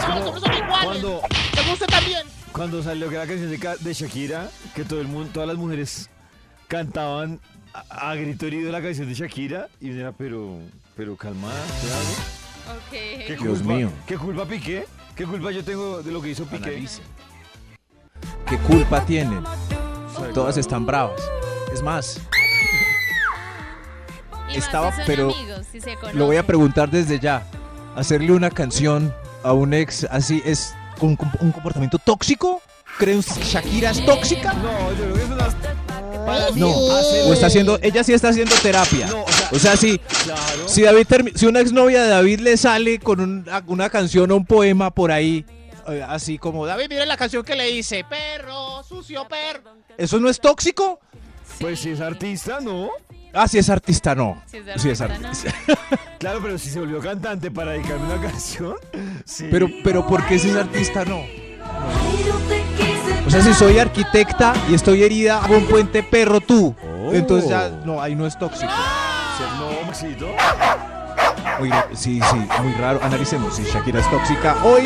[0.00, 1.02] Todos hombres son iguales.
[1.68, 2.22] gusta también.
[2.52, 6.10] cuando salió que la canción de, Shakira, que todo el mundo, todas las mujeres
[6.68, 7.40] cantaban
[7.72, 10.58] a, a grito herido la canción de Shakira y era, pero,
[10.96, 12.78] pero calmada, ¿qué hago?
[12.78, 12.90] Ok.
[13.26, 13.90] ¿Qué Dios culpa- mío.
[14.06, 14.86] ¿Qué culpa Piqué?
[15.16, 16.70] ¿Qué culpa yo tengo de lo que hizo Piqué?
[16.70, 17.02] Analice.
[18.48, 19.42] ¿Qué culpa tienen?
[20.34, 21.20] Todas están bravas.
[21.72, 22.20] Es más,
[24.52, 27.42] Y estaba, si pero amigos, si se lo voy a preguntar desde ya.
[27.96, 32.62] Hacerle una canción a un ex así es un, un comportamiento tóxico.
[32.98, 34.52] ¿Creen que Shakira es tóxica?
[34.54, 35.48] No, yo creo que es una...
[36.56, 36.68] No.
[36.70, 39.06] O está haciendo, ella sí está haciendo terapia.
[39.08, 40.68] No, o sea, O sea, si, Claro.
[40.68, 44.36] si David termi- si una exnovia de David le sale con un- una canción o
[44.36, 45.44] un poema por ahí,
[45.88, 48.04] eh, así como David, mira la canción que le hice.
[48.04, 49.72] Perro, sucio perro.
[49.96, 51.00] ¿eso no es tóxico?
[51.58, 52.90] Pues si es artista, no.
[53.32, 54.42] Ah, si es artista, no.
[54.46, 55.54] Si es Si es artista.
[56.18, 58.74] Claro, pero si se volvió cantante para dedicarme una canción,
[59.24, 59.48] sí.
[59.50, 61.16] Pero, pero ¿por qué si es artista, no?
[61.16, 66.74] O O sea, si soy arquitecta y estoy herida, hago un puente perro tú.
[66.84, 67.14] Oh.
[67.14, 68.70] Entonces ya, no, ahí no es tóxico.
[69.58, 70.28] No, Maxito.
[71.58, 73.00] Muy, sí, sí, muy raro.
[73.02, 74.56] Analicemos si Shakira es tóxica.
[74.64, 74.82] Hoy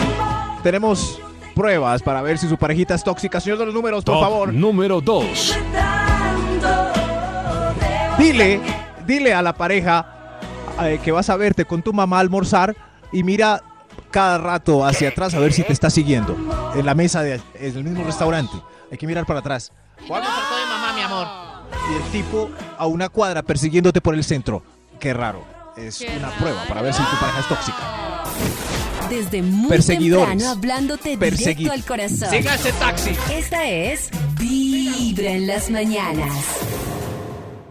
[0.63, 1.21] tenemos
[1.57, 3.41] pruebas para ver si su parejita es tóxica.
[3.41, 4.53] Señor de los números, por Top favor.
[4.53, 5.59] número 2.
[8.25, 8.59] Dile,
[9.07, 10.39] dile a la pareja
[10.83, 12.75] eh, que vas a verte con tu mamá a almorzar
[13.13, 13.63] y mira
[14.11, 16.35] cada rato hacia atrás a ver si te está siguiendo.
[16.75, 18.55] En la mesa de, en el mismo restaurante.
[18.91, 19.73] Hay que mirar para atrás.
[19.99, 21.27] A almorzar con mi mamá, mi amor.
[21.93, 24.63] Y el tipo a una cuadra persiguiéndote por el centro.
[24.99, 25.45] Qué raro.
[25.77, 26.39] Es Qué una raro.
[26.41, 28.25] prueba para ver si tu pareja es tóxica.
[29.11, 30.29] Desde muy Perseguidores.
[30.31, 32.31] temprano hablándote Persegui- directo al corazón.
[32.31, 33.11] Siga ese taxi.
[33.31, 34.09] Esta es
[34.39, 36.33] Vibra en las mañanas.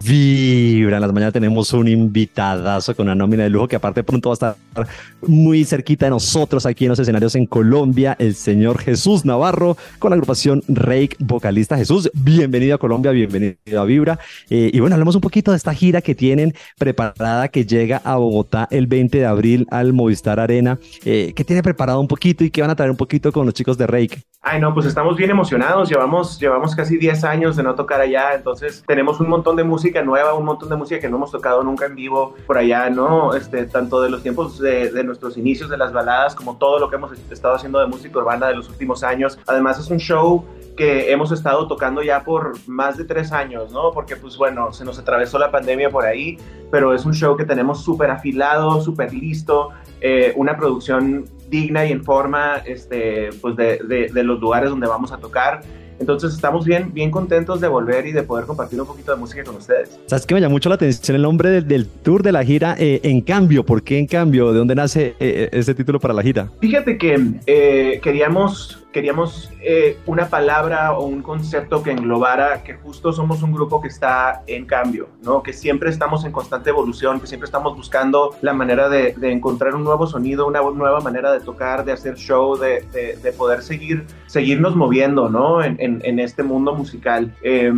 [0.03, 4.29] Vibra, en las mañanas tenemos un invitadazo con una nómina de lujo que aparte pronto
[4.29, 4.87] va a estar
[5.25, 10.09] muy cerquita de nosotros aquí en los escenarios en Colombia, el señor Jesús Navarro con
[10.09, 11.77] la agrupación Rake Vocalista.
[11.77, 14.19] Jesús, bienvenido a Colombia, bienvenido a Vibra.
[14.49, 18.17] Eh, y bueno, hablemos un poquito de esta gira que tienen preparada que llega a
[18.17, 20.79] Bogotá el 20 de abril al Movistar Arena.
[21.05, 23.53] Eh, ¿Qué tiene preparado un poquito y qué van a traer un poquito con los
[23.53, 24.21] chicos de Rake?
[24.41, 25.87] Ay, no, pues estamos bien emocionados.
[25.87, 29.92] Llevamos, llevamos casi 10 años de no tocar allá, entonces tenemos un montón de música
[30.01, 33.35] nueva, un montón de música que no hemos tocado nunca en vivo por allá, ¿no?
[33.35, 36.89] Este, tanto de los tiempos de, de nuestros inicios de las baladas como todo lo
[36.89, 39.37] que hemos estado haciendo de música urbana de los últimos años.
[39.45, 43.91] Además es un show que hemos estado tocando ya por más de tres años, ¿no?
[43.91, 46.37] Porque pues bueno, se nos atravesó la pandemia por ahí,
[46.71, 49.69] pero es un show que tenemos súper afilado, súper listo,
[50.01, 54.87] eh, una producción digna y en forma este, pues de, de, de los lugares donde
[54.87, 55.61] vamos a tocar.
[55.99, 59.43] Entonces estamos bien, bien contentos de volver y de poder compartir un poquito de música
[59.43, 59.99] con ustedes.
[60.07, 62.75] ¿Sabes qué me llama mucho la atención el nombre del, del tour de la gira?
[62.79, 64.51] eh, en cambio, ¿por qué en cambio?
[64.51, 66.49] ¿De dónde nace eh, ese título para la gira?
[66.59, 73.11] Fíjate que eh, queríamos, queríamos eh, una palabra o un concepto que englobara que justo
[73.11, 75.43] somos un grupo que está en cambio, ¿no?
[75.43, 79.83] Que siempre estamos en constante evolución, que siempre estamos buscando la manera de, encontrar un
[79.83, 84.05] nuevo sonido, una nueva manera de tocar, de hacer show, de, de, de poder seguir,
[84.27, 85.63] seguirnos moviendo, ¿no?
[85.63, 87.33] En, este mundo musical.
[87.41, 87.73] Eh,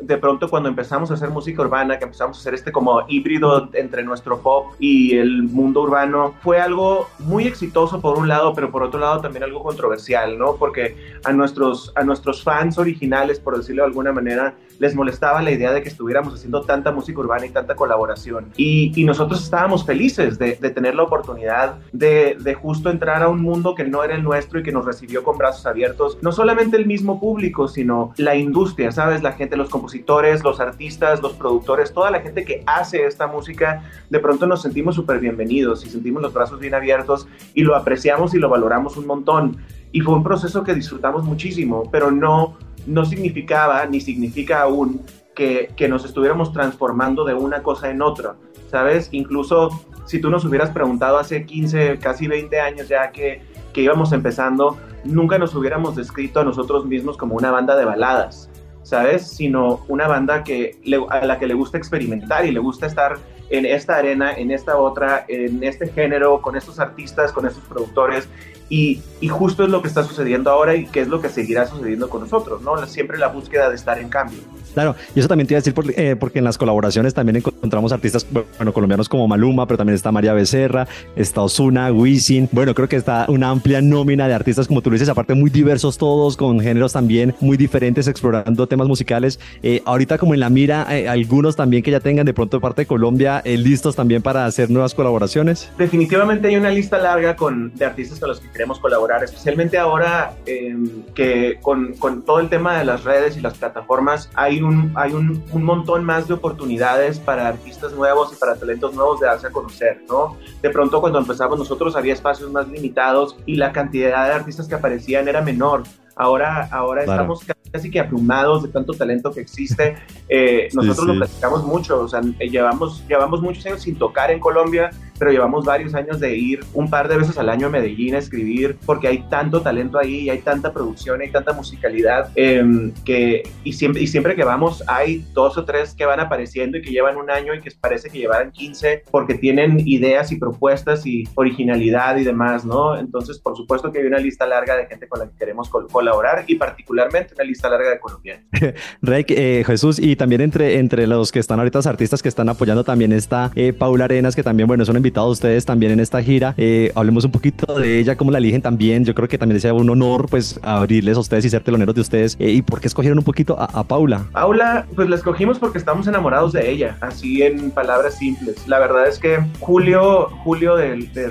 [0.00, 3.68] de pronto cuando empezamos a hacer música urbana, que empezamos a hacer este como híbrido
[3.74, 8.70] entre nuestro pop y el mundo urbano, fue algo muy exitoso por un lado, pero
[8.70, 10.56] por otro lado también algo controversial, ¿no?
[10.56, 15.50] Porque a nuestros, a nuestros fans originales, por decirlo de alguna manera, les molestaba la
[15.50, 18.46] idea de que estuviéramos haciendo tanta música urbana y tanta colaboración.
[18.56, 23.42] Y, nosotros estábamos felices de, de tener la oportunidad de, de, justo entrar a un
[23.42, 26.16] mundo que no era el nuestro y que nos recibió con brazos abiertos.
[26.22, 29.22] No solamente el mismo público, sino la industria, ¿sabes?
[29.22, 33.82] La gente, los compositores, los artistas, los productores, toda la gente que hace esta música,
[34.08, 38.34] de pronto nos sentimos súper bienvenidos y sentimos los brazos bien abiertos y lo apreciamos
[38.34, 39.58] y lo valoramos un montón.
[39.92, 42.56] Y fue un proceso que disfrutamos muchísimo, pero no
[42.86, 45.02] no significaba ni significa aún
[45.34, 48.36] que, que, nos estuviéramos transformando de una cosa en otra,
[48.70, 49.08] ¿sabes?
[49.12, 49.70] Incluso
[50.04, 54.76] si tú nos hubieras preguntado hace 15, casi 20 años ya que, que íbamos empezando,
[55.04, 58.50] nunca nos hubiéramos descrito a nosotros mismos como una banda de baladas,
[58.82, 59.28] ¿sabes?
[59.28, 63.18] Sino una banda que a la que le gusta experimentar y le gusta estar
[63.50, 68.28] en esta arena, en esta otra, en este género, con estos artistas, con estos productores.
[68.68, 71.66] Y, y, justo es lo que está sucediendo ahora y que es lo que seguirá
[71.66, 72.86] sucediendo con nosotros, ¿no?
[72.86, 74.38] Siempre la búsqueda de estar en cambio.
[74.74, 77.92] Claro, y eso también te iba a decir eh, porque en las colaboraciones también encontramos
[77.92, 82.88] artistas, bueno, colombianos como Maluma, pero también está María Becerra, está Osuna, Wisin, bueno, creo
[82.88, 86.36] que está una amplia nómina de artistas, como tú lo dices, aparte muy diversos todos,
[86.36, 89.40] con géneros también muy diferentes, explorando temas musicales.
[89.62, 92.82] Eh, ahorita como en la mira, eh, algunos también que ya tengan de pronto parte
[92.82, 95.70] de Colombia eh, listos también para hacer nuevas colaboraciones.
[95.78, 100.32] Definitivamente hay una lista larga con, de artistas con los que queremos colaborar, especialmente ahora
[100.46, 100.76] eh,
[101.14, 105.12] que con, con, todo el tema de las redes y las plataformas hay, un, hay
[105.12, 109.46] un, un, montón más de oportunidades para artistas nuevos y para talentos nuevos de darse
[109.46, 110.36] a conocer, ¿no?
[110.62, 114.74] De pronto cuando empezamos nosotros había espacios más limitados y la cantidad de artistas que
[114.74, 115.82] aparecían era menor.
[116.16, 117.22] Ahora, ahora claro.
[117.22, 119.96] estamos casi que abrumados de tanto talento que existe.
[120.32, 121.08] Eh, nosotros sí, sí.
[121.08, 124.90] lo platicamos mucho, o sea, llevamos, llevamos muchos años sin tocar en Colombia,
[125.20, 128.18] pero llevamos varios años de ir un par de veces al año a Medellín a
[128.18, 133.42] escribir, porque hay tanto talento ahí, y hay tanta producción, hay tanta musicalidad, eh, que,
[133.62, 136.90] y siempre, y siempre que vamos hay dos o tres que van apareciendo y que
[136.90, 141.24] llevan un año y que parece que llevaran 15, porque tienen ideas y propuestas y
[141.34, 142.96] originalidad y demás, ¿no?
[142.96, 145.86] Entonces, por supuesto que hay una lista larga de gente con la que queremos col
[145.88, 148.46] colaborar y particularmente una lista larga de colombianos.
[149.02, 152.48] Rey, eh, Jesús, y también entre, entre los que están ahorita, los artistas que están
[152.48, 155.92] apoyando también está eh, Paula Arenas, que también, bueno, es una invitado a ustedes también
[155.92, 156.54] en esta gira.
[156.56, 159.04] Eh, hablemos un poquito de ella, cómo la eligen también.
[159.04, 162.00] Yo creo que también sea un honor pues abrirles a ustedes y ser teloneros de
[162.00, 162.36] ustedes.
[162.38, 164.26] Eh, ¿Y por qué escogieron un poquito a, Paula?
[164.32, 168.68] Paula, pues la escogimos porque estamos enamorados de ella, así en palabras simples.
[168.68, 171.30] La verdad es que Julio, Julio de, de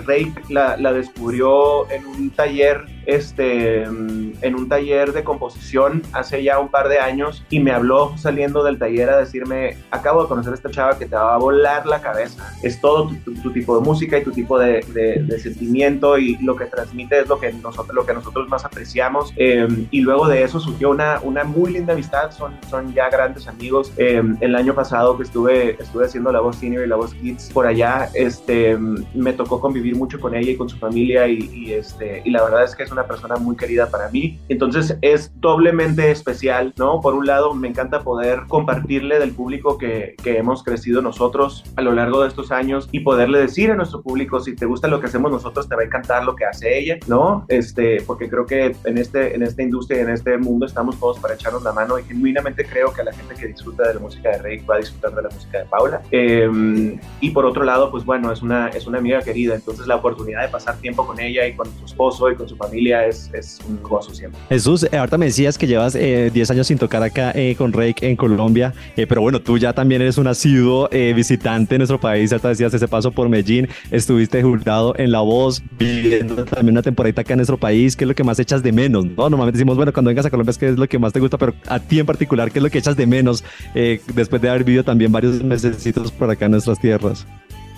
[0.50, 6.70] la descubrió en un taller este, mm, en un taller de composición hace ya un
[6.70, 10.56] par de años y me habló saliendo del taller a decirme, acabo de conocer a
[10.56, 12.54] esta chava que te va a volar la cabeza.
[12.64, 16.18] Es todo tu, tu- tu tipo de música y tu tipo de, de- de sentimiento
[16.18, 19.34] y lo que transmite es lo que nosotros, lo que nosotros más apreciamos.
[19.38, 23.48] Eh, y luego de eso surgió una, una muy linda amistad, son, son ya grandes
[23.48, 23.92] amigos.
[23.98, 27.50] Eh, el año pasado que estuve, estuve haciendo la voz senior y la voz kids
[27.54, 31.74] por allá, este, me tocó convivir mucho con ella y con su familia y, y,
[31.74, 34.40] este, y la verdad es que es una persona muy querida para mí.
[34.50, 37.02] Entonces es doblemente especial, ¿no?
[37.02, 41.82] Por un lado, me encanta poder compartirle del público que, que hemos crecido nosotros a
[41.82, 45.00] lo largo de estos años y poderle decir a nuestro público, si te gusta lo
[45.00, 47.46] que hacemos nosotros, te va a encantar lo que hace ella, ¿no?
[47.48, 51.34] Este, porque creo que en, este, en esta industria en este mundo estamos todos para
[51.34, 54.38] echarnos la mano y genuinamente creo que la gente que disfruta de la música de
[54.40, 56.02] Rey va a disfrutar de la música de Paula.
[56.12, 59.96] Eh, y por otro lado, pues bueno, es una, es una amiga querida, entonces la
[59.96, 63.30] oportunidad de pasar tiempo con ella y con su esposo y con su familia es,
[63.34, 64.40] es un gozo siempre.
[64.50, 67.74] Jesús, eh, ahorita me decías que llevas eh, 10 años sin tocar acá eh, con
[67.74, 71.80] Rake en Colombia, eh, pero bueno, tú ya también eres un asiduo eh, visitante de
[71.80, 76.76] nuestro país, te decías ese paso por Medellín, estuviste jurado en La Voz, viviendo también
[76.76, 79.06] una temporada acá en nuestro país, ¿qué es lo que más echas de menos?
[79.06, 79.30] ¿no?
[79.30, 81.38] Normalmente decimos, bueno, cuando vengas a Colombia es que es lo que más te gusta,
[81.38, 83.44] pero a ti en particular, ¿qué es lo que echas de menos
[83.76, 87.26] eh, después de haber vivido también varios mesecitos por acá en nuestras tierras?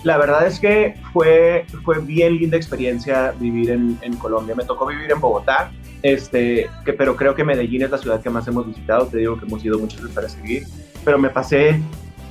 [0.04, 4.54] La verdad es que fue, fue bien linda experiencia vivir en, Colombia.
[4.54, 5.70] Me tocó vivir en Bogotá,
[6.02, 9.06] este, pero creo que Medellín es la ciudad que más hemos visitado.
[9.06, 10.64] Te digo que hemos ido muchas veces para seguir.
[11.04, 11.80] Pero me pasé,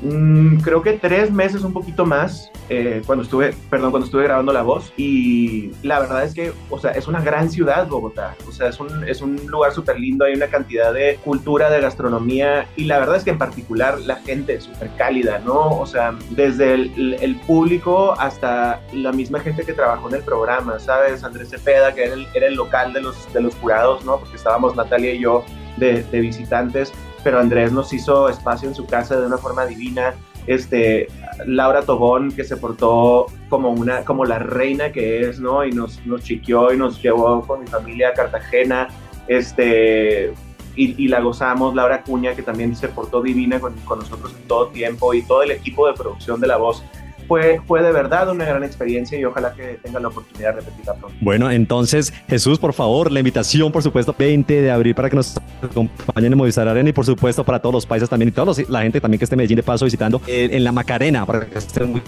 [0.01, 4.53] mm, creo que tres meses, un poquito más, eh, cuando estuve, perdón, cuando estuve grabando
[4.53, 4.93] La Voz.
[4.95, 8.35] Y la verdad es que, o sea, es una gran ciudad Bogotá.
[8.47, 10.25] O sea, es un, es un lugar súper lindo.
[10.25, 12.67] Hay una cantidad de cultura, de gastronomía.
[12.75, 15.77] Y la verdad es que en particular la gente es súper cálida, ¿no?
[15.79, 21.23] O sea, desde el, público hasta la misma gente que trabajó en el programa, ¿sabes?
[21.23, 24.17] Andrés Cepeda, que era el, local de los, de los jurados, ¿no?
[24.17, 25.43] Porque estábamos Natalia y yo
[25.77, 26.93] de visitantes,
[27.24, 30.13] pero Andrés nos hizo espacio en su casa de una forma divina.
[30.47, 31.07] Este,
[31.45, 35.63] Laura Tobón, que se portó como una, como la reina que es, ¿no?
[35.65, 38.88] Y nos, nos chiqueó y nos llevó con mi familia a Cartagena.
[39.28, 40.34] Este,
[40.76, 44.67] y, la gozamos, Laura Cuña, que también se portó divina con, con nosotros en todo
[44.67, 46.84] tiempo, y todo el equipo de producción de La Voz.
[47.28, 50.93] Fue, fue de verdad una gran experiencia y ojalá que tengan la oportunidad de repetirla
[50.95, 51.17] pronto.
[51.22, 55.39] Bueno, entonces, Jesús, por favor, la invitación, por supuesto, 20 de abril para que nos
[55.61, 58.82] acompañen en Movistar Arena y, por supuesto, para todos los países también y toda la
[58.82, 61.57] gente también que esté en Medellín de paso visitando eh, en la Macarena, para que
[61.57, 62.01] estén muy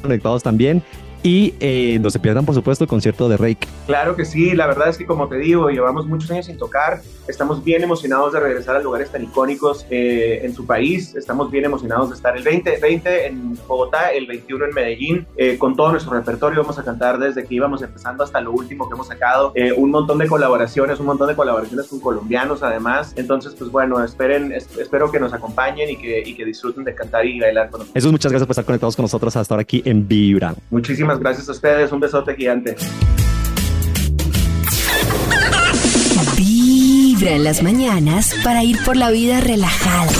[0.00, 0.82] conectados también.
[1.22, 3.68] Y eh, no se pierdan, por supuesto, el concierto de Rake.
[3.86, 7.00] Claro que sí, la verdad es que como te digo, llevamos muchos años sin tocar,
[7.28, 11.64] estamos bien emocionados de regresar a lugares tan icónicos eh, en su país, estamos bien
[11.64, 15.92] emocionados de estar el 20, 20 en Bogotá, el 21 en Medellín, eh, con todo
[15.92, 19.52] nuestro repertorio, vamos a cantar desde que íbamos empezando hasta lo último que hemos sacado,
[19.54, 24.02] eh, un montón de colaboraciones, un montón de colaboraciones con colombianos además, entonces pues bueno,
[24.02, 27.70] esperen, es, espero que nos acompañen y que, y que disfruten de cantar y bailar
[27.70, 27.94] con nosotros.
[27.94, 30.54] Jesús, muchas gracias por estar conectados con nosotros hasta ahora aquí en Vibra.
[30.70, 32.76] Muchísimas gracias a ustedes, un besote gigante.
[36.36, 40.10] Vibra en las mañanas para ir por la vida relajada.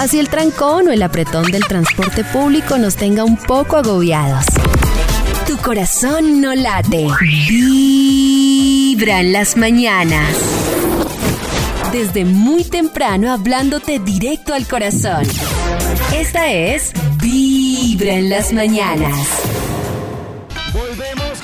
[0.00, 4.44] Así el trancón o el apretón del transporte público nos tenga un poco agobiados.
[5.46, 7.06] Tu corazón no late.
[7.48, 10.36] Vibra en las mañanas.
[11.92, 15.24] Desde muy temprano hablándote directo al corazón.
[16.14, 16.92] Esta es
[17.22, 19.67] Vibra en las mañanas.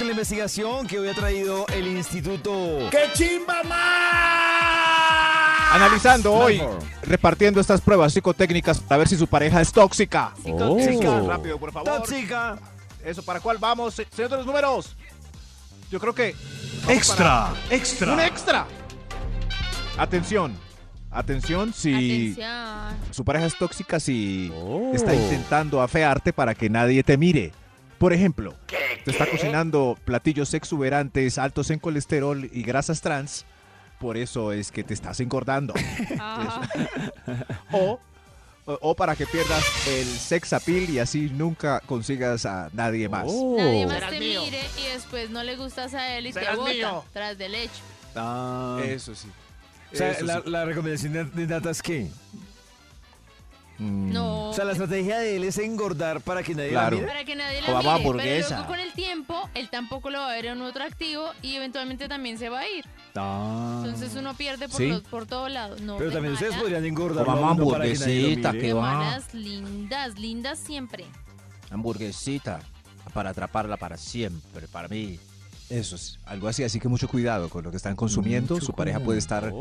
[0.04, 2.90] Con la investigación que hoy ha traído el Instituto.
[2.90, 3.62] ¡Qué chimba
[5.72, 6.60] Analizando hoy,
[7.04, 10.34] repartiendo estas pruebas psicotécnicas para ver si su pareja es tóxica.
[10.44, 11.10] Tóxica.
[11.10, 11.26] Oh.
[11.26, 11.88] Rápido, por favor.
[11.96, 12.58] Tóxica.
[13.02, 13.94] Eso, ¿para cuál vamos?
[13.94, 14.94] Se- Señor de los números.
[15.90, 16.34] Yo creo que...
[16.86, 18.12] Extra, para- extra.
[18.12, 18.66] Un extra.
[19.96, 20.54] Atención.
[21.10, 22.96] Atención si Atención.
[23.10, 24.90] su pareja es tóxica, si Oh.
[24.92, 27.52] está intentando afearte para que nadie te mire.
[28.04, 28.54] Por ejemplo,
[29.06, 33.46] te está cocinando platillos exuberantes, altos en colesterol y grasas trans.
[33.98, 35.72] Por eso es que te estás engordando.
[36.20, 36.68] Ah.
[37.72, 37.98] o,
[38.66, 43.24] o, o para que pierdas el sex appeal y así nunca consigas a nadie más.
[43.24, 44.42] Nadie más Serás te mío.
[44.44, 47.04] mire y después no le gustas a él y te bota mío.
[47.14, 47.80] tras del hecho.
[48.14, 48.82] Ah.
[48.84, 49.28] Eso sí.
[49.94, 50.50] O sea, Eso la, sí.
[50.50, 52.10] la recomendación de, Nata es que.
[53.78, 56.90] No, O sea, la estrategia de él es engordar para que nadie Claro.
[56.96, 57.06] la mire.
[57.12, 58.24] Para que nadie la O vamos a mire.
[58.36, 61.56] Pero luego con el tiempo, él tampoco lo va a ver en otro activo y
[61.56, 62.84] eventualmente también se va a ir.
[63.16, 63.82] Ah.
[63.84, 64.88] Entonces uno pierde por, ¿Sí?
[64.88, 65.80] los- por todos lados.
[65.80, 67.24] No, Pero de también ustedes podrían engordar.
[67.24, 68.80] Comamos hamburguesita, De que va.
[68.82, 71.04] malas, lindas, lindas siempre.
[71.70, 72.60] Hamburguesita
[73.12, 75.18] para atraparla para siempre, para mí.
[75.70, 78.54] Eso es algo así, así que mucho cuidado con lo que están consumiendo.
[78.54, 79.52] Mucho Su pareja puede estar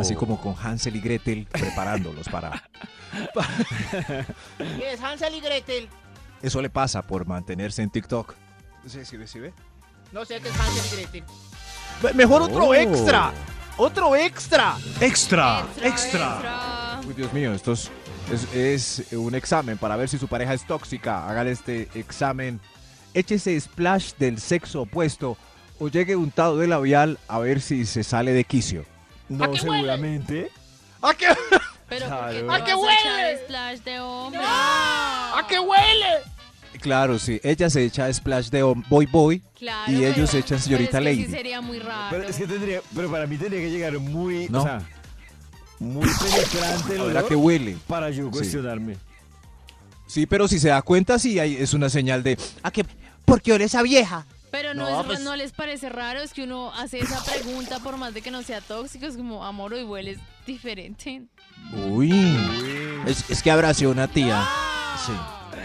[0.00, 2.62] así como con Hansel y Gretel preparándolos para...
[4.58, 5.88] ¿Qué es Hansel y Gretel?
[6.42, 8.34] Eso le pasa por mantenerse en TikTok.
[8.86, 9.52] Sí, sí, ve, sí, ve.
[10.12, 11.24] No sé qué es Hansel y Gretel.
[12.14, 12.74] Mejor otro Oh.
[12.74, 13.32] extra.
[13.76, 14.76] Otro extra.
[15.00, 17.00] Extra, extra.
[17.06, 17.90] Uy, Dios mío, esto es,
[18.54, 21.28] es- es un examen para ver si su pareja es tóxica.
[21.28, 22.60] Hagan este examen.
[23.14, 25.36] Échese splash del sexo opuesto
[25.78, 28.84] o llegue untado de labial a ver si se sale de quicio.
[29.28, 30.50] No, seguramente.
[31.02, 31.26] ¿A qué?
[31.88, 32.24] Pero Claro.
[32.26, 33.38] ¿por qué te ¿A qué huele?
[33.44, 34.40] splash de hombre?
[34.44, 36.06] ¿A qué huele?
[36.80, 37.40] Claro, sí.
[37.42, 40.98] Ella se echa splash de boy boy Claro, y ellos pero- se echan pero señorita
[40.98, 41.30] es que sí lady.
[41.32, 42.08] sería muy raro.
[42.10, 44.60] Pero es que tendría, pero para mí tendría que llegar muy, No.
[44.60, 44.82] o sea,
[45.78, 47.76] muy penetrante el a qué huele.
[47.86, 48.30] para yo Sí.
[48.30, 48.96] cuestionarme.
[50.06, 52.38] Sí, pero si se da cuenta, sí hay- es una señal de...
[52.62, 52.84] ¿A qué?
[53.24, 54.26] Porque ole esa vieja.
[54.50, 57.80] Pero no, No, es, pues- no les parece raro, es que uno hace esa pregunta
[57.80, 61.22] por más de que no sea tóxico, es como amor y hueles diferente.
[61.72, 62.36] Uy.
[63.06, 64.46] Es, es que abracé una tía.
[65.04, 65.12] Sí,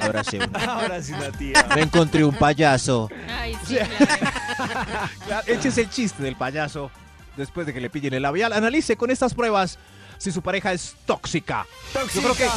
[0.02, 0.64] abracé una.
[0.74, 1.68] Ahora sí la tía.
[1.76, 3.10] Me encontré un payaso.
[3.30, 5.10] Ay, sí, claro.
[5.28, 6.90] Claro, échese el chiste del payaso
[7.38, 8.52] después de que le pillen el labial.
[8.54, 9.78] Analice con estas pruebas
[10.18, 11.66] si su pareja es tóxica.
[11.94, 12.48] Yo creo que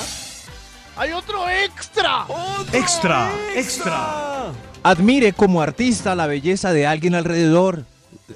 [0.97, 2.27] Hay otro extra.
[2.73, 4.53] extra, extra.
[4.83, 7.85] Admire como artista la belleza de alguien alrededor.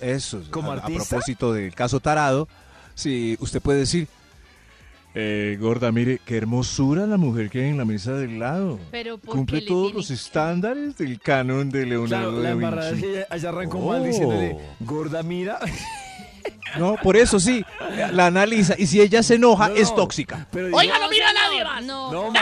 [0.00, 2.48] Eso, ¿Como a, a propósito del caso tarado,
[2.94, 4.08] si usted puede decir,
[5.14, 8.78] eh, gorda, mire, qué hermosura la mujer que hay en la mesa del lado.
[8.90, 13.00] Pero ¿por Cumple todos los que- estándares del canon de Leonardo Claro, la da es
[13.00, 13.08] Vinci.
[13.30, 13.92] ella arrancó Oh.
[13.92, 15.58] mal diciéndole, gorda, mira.
[16.78, 17.64] No, por eso sí,
[18.12, 18.74] la analiza.
[18.78, 20.46] Y si ella se enoja, No, es tóxica.
[20.52, 21.84] Pero digo- Oiga, no mira a nadie más.
[21.84, 22.32] No, no,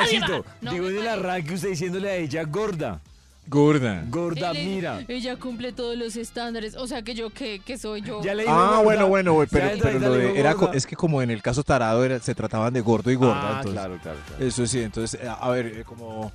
[0.60, 3.00] No, digo en el arranque usted diciéndole a ella, gorda,
[3.46, 4.04] Gorda.
[4.08, 5.04] gorda, Él mira.
[5.06, 8.22] Ella cumple todos los estándares, o sea que yo que, que soy yo.
[8.22, 8.82] Ya le digo Ah, gorda.
[8.82, 10.76] bueno, bueno, güey, pero, pero lo de- era, co- gorda.
[10.76, 13.40] es que como en el caso tarado era, se trataban de gordo y gorda.
[13.42, 14.44] Ah, entonces, claro, claro, claro.
[14.46, 16.32] Eso sí, entonces, eh, a ver, eh, como,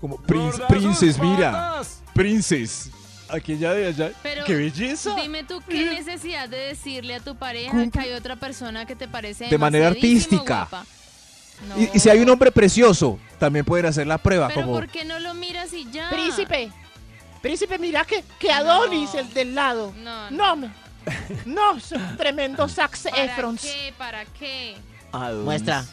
[0.00, 2.02] como prince, ¡Gorda princes, mira, patas!
[2.14, 2.90] princes,
[3.30, 5.14] aquella de allá, Pero qué belleza.
[5.16, 9.08] Dime tú qué necesidad de decirle a tu pareja que hay otra persona que te
[9.08, 10.68] parece De manera demasiadísimo artística.
[10.70, 10.86] guapa.
[11.68, 11.78] No.
[11.78, 14.88] Y, y si hay un hombre precioso, también pueden hacer la prueba, Pero como, ¿por
[14.88, 16.08] qué no lo miras y ya?
[16.10, 16.70] Príncipe.
[17.42, 19.92] Príncipe, mira que, que Adonis, el del lado.
[19.98, 20.56] No, No,
[21.46, 23.62] no, es un tremendo Sax ¿Para Efrons.
[23.62, 23.94] qué?
[23.96, 24.76] ¿Para qué?
[25.12, 25.44] Adonis.
[25.44, 25.84] Muestra.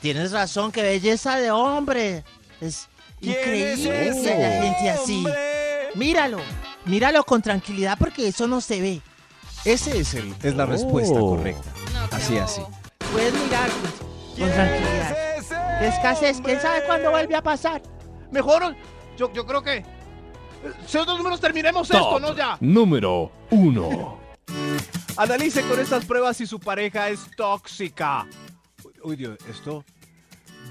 [0.00, 2.24] Tienes razón, qué belleza de hombre.
[2.60, 2.88] Es
[3.20, 5.24] ¿Quién increíble es gente así.
[5.94, 6.38] Míralo,
[6.86, 9.00] míralo con tranquilidad porque eso no se ve.
[9.64, 11.36] ese es, el, es la respuesta Oh.
[11.36, 11.70] correcta.
[11.92, 12.62] No, Así, así.
[13.12, 15.16] Puedes mirar pues, ¿Quién con tranquilidad.
[15.78, 17.82] Qué escasez, quién sabe cuándo vuelve a pasar.
[18.30, 18.74] Mejor,
[19.16, 19.84] yo, yo creo que.
[20.86, 22.36] Señor dos números, terminemos esto, ¿no?
[22.36, 22.56] Ya.
[22.60, 24.20] número 1.
[25.16, 28.26] Analice con estas pruebas si su pareja es tóxica.
[29.02, 29.84] Uy, Dios, esto.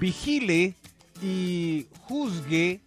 [0.00, 0.74] Vigile
[1.22, 2.80] y juzgue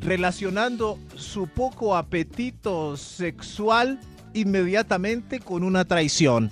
[0.00, 4.00] relacionando su poco apetito sexual
[4.34, 6.50] inmediatamente con una traición.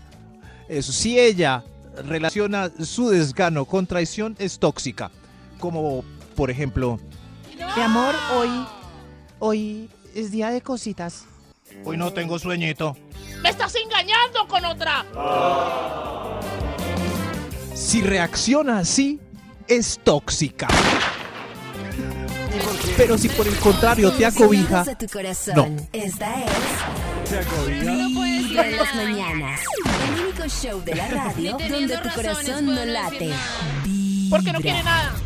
[0.69, 1.64] Eso, si ella
[2.05, 5.11] relaciona su desgano con traición, es tóxica.
[5.61, 6.99] Como, por ejemplo,
[7.77, 8.49] Mi amor, hoy.
[9.39, 11.25] Hoy es día de cositas.
[11.85, 12.97] hoy no tengo sueñito.
[13.43, 15.05] ¡Me estás engañando con otra!
[17.75, 19.21] Si reacciona así,
[19.69, 20.69] es tóxica.
[22.97, 24.85] Pero si por el contrario te acobija,
[25.55, 25.67] no.
[25.93, 26.51] Esta es
[27.29, 27.93] Se acobija.
[27.93, 29.61] Vibra en las mañanas.
[30.49, 33.33] Show de la radio donde tu corazón no late.
[34.31, 35.26] Porque no quiere nada.